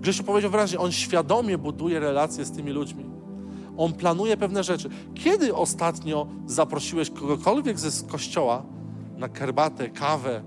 [0.00, 3.04] Grzesiu powiedział wyraźnie, on świadomie buduje relacje z tymi ludźmi.
[3.76, 4.88] On planuje pewne rzeczy.
[5.14, 8.62] Kiedy ostatnio zaprosiłeś kogokolwiek ze kościoła
[9.16, 10.42] na herbatę, kawę,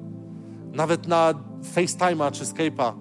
[0.72, 1.34] nawet na
[1.76, 2.94] FaceTime'a czy Skype'a,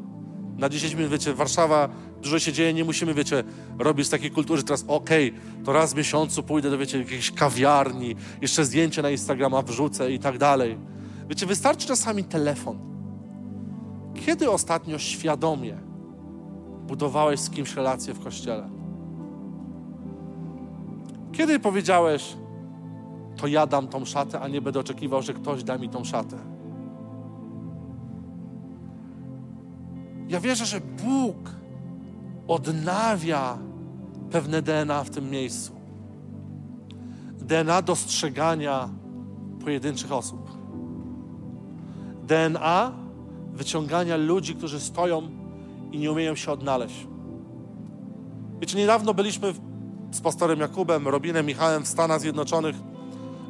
[0.58, 1.88] na 10 minut, wiecie, Warszawa,
[2.22, 3.44] dużo się dzieje, nie musimy, wiecie,
[3.78, 7.30] robić takiej kultury, że teraz okej, okay, to raz w miesiącu pójdę do, wiecie, jakiejś
[7.30, 10.78] kawiarni, jeszcze zdjęcie na Instagrama wrzucę i tak dalej.
[11.28, 12.78] Wiecie, wystarczy czasami telefon.
[14.26, 15.78] Kiedy ostatnio świadomie
[16.86, 18.70] budowałeś z kimś relację w kościele?
[21.32, 22.36] Kiedy powiedziałeś,
[23.36, 26.36] to ja dam tą szatę, a nie będę oczekiwał, że ktoś da mi tą szatę?
[30.28, 31.59] Ja wierzę, że Bóg
[32.50, 33.58] odnawia
[34.30, 35.72] pewne DNA w tym miejscu.
[37.38, 38.88] DNA dostrzegania
[39.64, 40.50] pojedynczych osób.
[42.26, 42.92] DNA
[43.52, 45.22] wyciągania ludzi, którzy stoją
[45.92, 47.06] i nie umieją się odnaleźć.
[48.60, 49.54] Wiecie, niedawno byliśmy
[50.10, 52.76] z pastorem Jakubem, Robinem, Michałem w Stanach Zjednoczonych.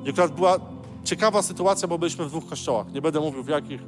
[0.05, 0.57] I akurat była
[1.05, 2.93] ciekawa sytuacja, bo byliśmy w dwóch kościołach.
[2.93, 3.83] Nie będę mówił w jakich.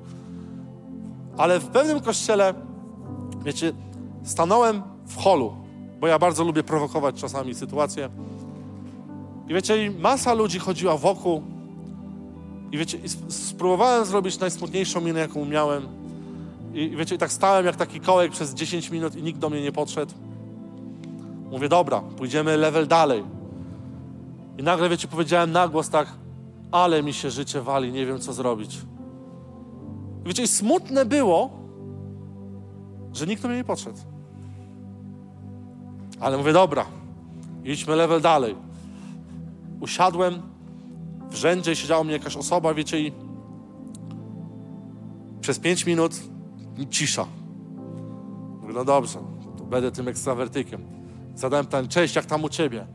[1.36, 2.54] Ale w pewnym kościele
[3.44, 3.72] Wiecie,
[4.22, 5.52] stanąłem w holu,
[6.00, 8.08] bo ja bardzo lubię prowokować czasami sytuacje.
[9.48, 11.42] I wiecie, masa ludzi chodziła wokół.
[12.72, 15.86] I wiecie, i spróbowałem zrobić najsmutniejszą minę, jaką umiałem.
[16.74, 19.50] I, I wiecie, i tak stałem jak taki kołek przez 10 minut i nikt do
[19.50, 20.12] mnie nie podszedł.
[21.50, 23.24] Mówię, dobra, pójdziemy level dalej.
[24.58, 26.08] I nagle, wiecie, powiedziałem na głos tak,
[26.70, 28.78] ale mi się życie wali, nie wiem co zrobić.
[30.24, 31.50] I wiecie, i smutne było,
[33.12, 33.98] że nikt do mnie nie podszedł.
[36.22, 36.86] Ale mówię, dobra,
[37.64, 38.56] idźmy level dalej.
[39.80, 40.42] Usiadłem,
[41.30, 43.12] w rzędzie siedziała mnie jakaś osoba, wiecie, i
[45.40, 46.12] przez pięć minut
[46.90, 47.26] cisza.
[48.60, 49.18] Mówię, no dobrze,
[49.58, 50.84] to będę tym ekstrawertykiem.
[51.34, 52.86] Zadałem pytanie, cześć, jak tam u ciebie?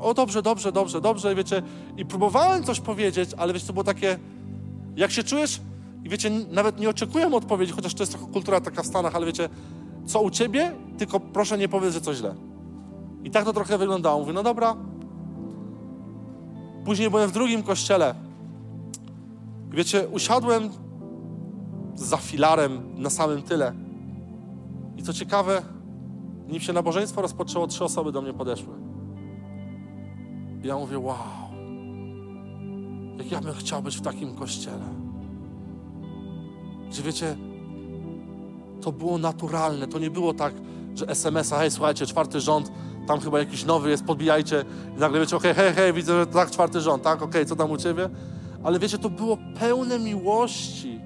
[0.00, 1.62] O, dobrze, dobrze, dobrze, dobrze, wiecie,
[1.96, 4.18] i próbowałem coś powiedzieć, ale wiecie, to było takie,
[4.96, 5.60] jak się czujesz?
[6.04, 9.26] I wiecie, nawet nie oczekuję odpowiedzi, chociaż to jest trochę kultura taka w Stanach, ale
[9.26, 9.48] wiecie,
[10.08, 10.72] co u ciebie?
[10.98, 12.34] Tylko proszę nie powiedz, że coś źle.
[13.24, 14.20] I tak to trochę wyglądało.
[14.20, 14.76] Mówię, no dobra.
[16.84, 18.14] Później byłem w drugim kościele.
[19.70, 20.70] Wiecie, usiadłem
[21.94, 23.72] za filarem na samym tyle.
[24.96, 25.62] I co ciekawe,
[26.48, 28.74] nim się nabożeństwo rozpoczęło, trzy osoby do mnie podeszły.
[30.64, 31.16] I ja mówię, wow,
[33.18, 34.88] jak ja bym chciał być w takim kościele.
[36.90, 37.36] Że wiecie,
[38.80, 40.54] to było naturalne, to nie było tak,
[40.94, 42.72] że SMS-a, hej, słuchajcie, czwarty rząd,
[43.06, 44.64] tam chyba jakiś nowy jest, podbijajcie.
[44.96, 47.44] I nagle wiecie, okej, okay, hej, hej, widzę, że tak, czwarty rząd, tak, okej, okay,
[47.44, 48.10] co tam u ciebie?
[48.64, 51.00] Ale wiecie, to było pełne miłości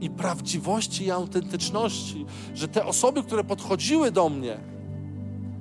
[0.00, 4.58] i prawdziwości i autentyczności, że te osoby, które podchodziły do mnie,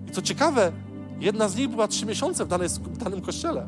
[0.08, 0.72] i co ciekawe,
[1.20, 3.68] jedna z nich była trzy miesiące w, danej, w danym kościele.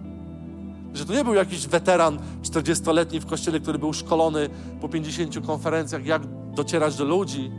[0.93, 4.49] Że to nie był jakiś weteran 40-letni w kościele, który był szkolony
[4.81, 6.21] po 50 konferencjach, jak
[6.55, 7.51] docierać do ludzi,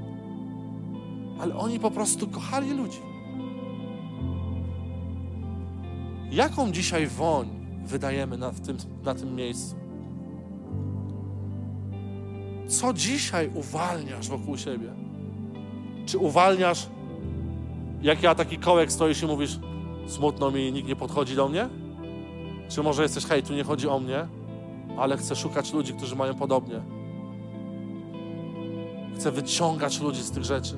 [1.40, 2.99] ale oni po prostu kochali ludzi.
[6.30, 7.49] Jaką dzisiaj woń
[7.86, 9.76] wydajemy na, tym, na tym miejscu?
[12.68, 14.92] Co dzisiaj uwalniasz wokół siebie?
[16.07, 16.88] Czy uwalniasz,
[18.03, 19.59] jak ja taki kołek stoisz i mówisz,
[20.07, 21.68] smutno mi, nikt nie podchodzi do mnie?
[22.68, 24.28] Czy może jesteś, hej, tu nie chodzi o mnie,
[24.99, 26.95] ale chcę szukać ludzi, którzy mają podobnie.
[29.16, 30.74] Chcę wyciągać ludzi z tych rzeczy.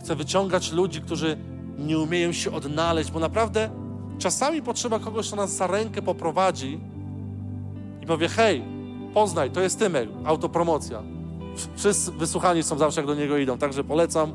[0.00, 1.36] Chcę wyciągać ludzi, którzy
[1.78, 3.70] nie umieją się odnaleźć, bo naprawdę
[4.18, 6.80] czasami potrzeba kogoś, kto nas za rękę poprowadzi
[8.02, 8.64] i powie: Hej,
[9.14, 11.02] poznaj, to jest Tymek, autopromocja.
[11.76, 14.32] Wszyscy wysłuchani są zawsze, jak do niego idą, także polecam.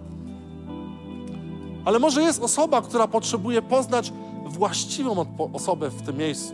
[1.86, 4.14] Ale może jest osoba, która potrzebuje poznać
[4.46, 6.54] właściwą osobę w tym miejscu.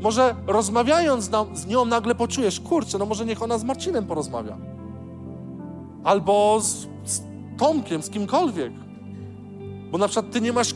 [0.00, 4.56] Może rozmawiając z nią nagle poczujesz, kurczę, no może niech ona z Marcinem porozmawia.
[6.04, 7.22] Albo z, z
[7.58, 8.72] Tomkiem, z kimkolwiek.
[9.90, 10.74] Bo na przykład ty nie masz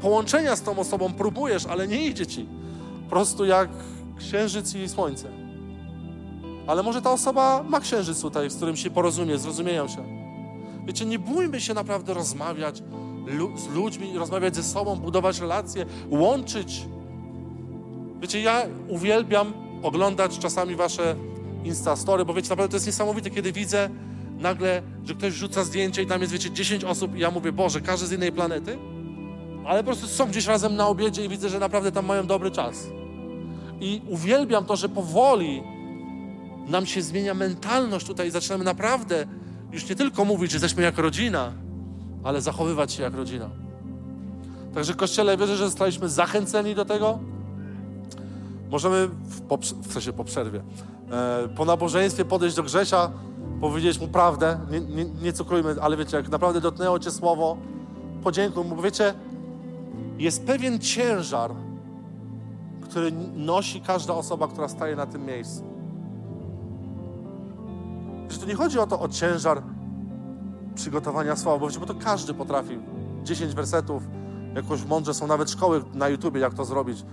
[0.00, 2.46] połączenia z tą osobą, próbujesz, ale nie idzie ci.
[3.04, 3.68] Po prostu jak
[4.18, 5.28] księżyc i słońce.
[6.66, 10.04] Ale może ta osoba ma księżyc tutaj, z którym się porozumie, zrozumieją się.
[10.86, 12.82] Wiecie, nie bójmy się naprawdę rozmawiać
[13.56, 16.86] z ludźmi, rozmawiać ze sobą, budować relacje, łączyć.
[18.20, 19.52] Wiecie, ja uwielbiam
[19.82, 21.16] oglądać czasami wasze
[21.64, 23.90] Instastory, bo wiecie, naprawdę to jest niesamowite, kiedy widzę
[24.38, 27.80] nagle, że ktoś rzuca zdjęcie i tam jest, wiecie, 10 osób i ja mówię, Boże,
[27.80, 28.78] każdy z innej planety,
[29.66, 32.50] ale po prostu są gdzieś razem na obiedzie i widzę, że naprawdę tam mają dobry
[32.50, 32.86] czas.
[33.80, 35.62] I uwielbiam to, że powoli
[36.68, 39.26] nam się zmienia mentalność tutaj i zaczynamy naprawdę
[39.72, 41.52] już nie tylko mówić, że jesteśmy jak rodzina,
[42.24, 43.50] ale zachowywać się jak rodzina.
[44.74, 47.18] Także Kościele, wierzę, że zostaliśmy zachęceni do tego.
[48.70, 50.62] Możemy, w, po, w sensie po przerwie,
[51.10, 53.10] e, po nabożeństwie podejść do Grzesia,
[53.60, 57.56] powiedzieć mu prawdę, nie, nie, nie cukrujmy, ale wiecie, jak naprawdę dotknęło Cię słowo,
[58.22, 59.14] podziękuj mu, bo wiecie,
[60.18, 61.50] jest pewien ciężar,
[62.80, 65.64] który nosi każda osoba, która staje na tym miejscu.
[68.28, 69.62] Że to nie chodzi o to, o ciężar
[70.74, 72.78] przygotowania słowa, bo, bo to każdy potrafi.
[73.24, 74.02] 10 wersetów,
[74.54, 77.04] jakoś mądrze są nawet szkoły na YouTubie, jak to zrobić.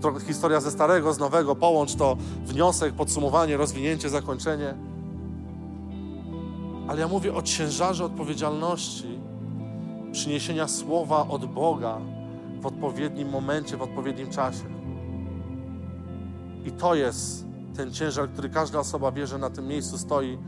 [0.00, 4.74] Trochę historia ze starego, z nowego, połącz to, wniosek, podsumowanie, rozwinięcie, zakończenie.
[6.88, 9.18] Ale ja mówię o ciężarze odpowiedzialności,
[10.12, 12.00] przyniesienia słowa od Boga
[12.60, 14.64] w odpowiednim momencie, w odpowiednim czasie.
[16.64, 20.38] I to jest ten ciężar, który każda osoba wie, że na tym miejscu stoi,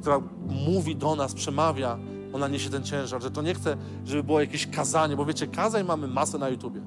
[0.00, 0.20] która
[0.66, 1.98] mówi do nas, przemawia,
[2.32, 5.84] ona niesie ten ciężar, że to nie chce, żeby było jakieś kazanie, bo wiecie, kazań
[5.86, 6.80] mamy masę na YouTubie.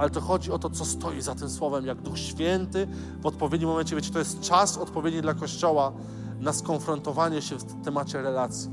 [0.00, 2.88] Ale to chodzi o to, co stoi za tym słowem, jak Duch Święty
[3.22, 5.92] w odpowiednim momencie, wiecie, to jest czas odpowiedni dla Kościoła
[6.38, 8.70] na skonfrontowanie się w temacie relacji.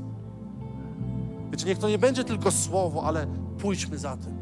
[1.50, 3.26] Wiecie, niech to nie będzie tylko słowo, ale
[3.58, 4.38] pójdźmy za tym.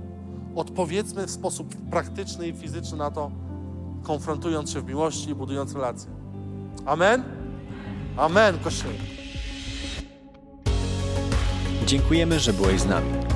[0.57, 3.31] Odpowiedzmy w sposób praktyczny i fizyczny na to,
[4.03, 6.11] konfrontując się w miłości i budując relacje.
[6.85, 7.25] Amen?
[8.17, 8.91] Amen, Kościół.
[11.87, 13.36] Dziękujemy, że byłeś z nami.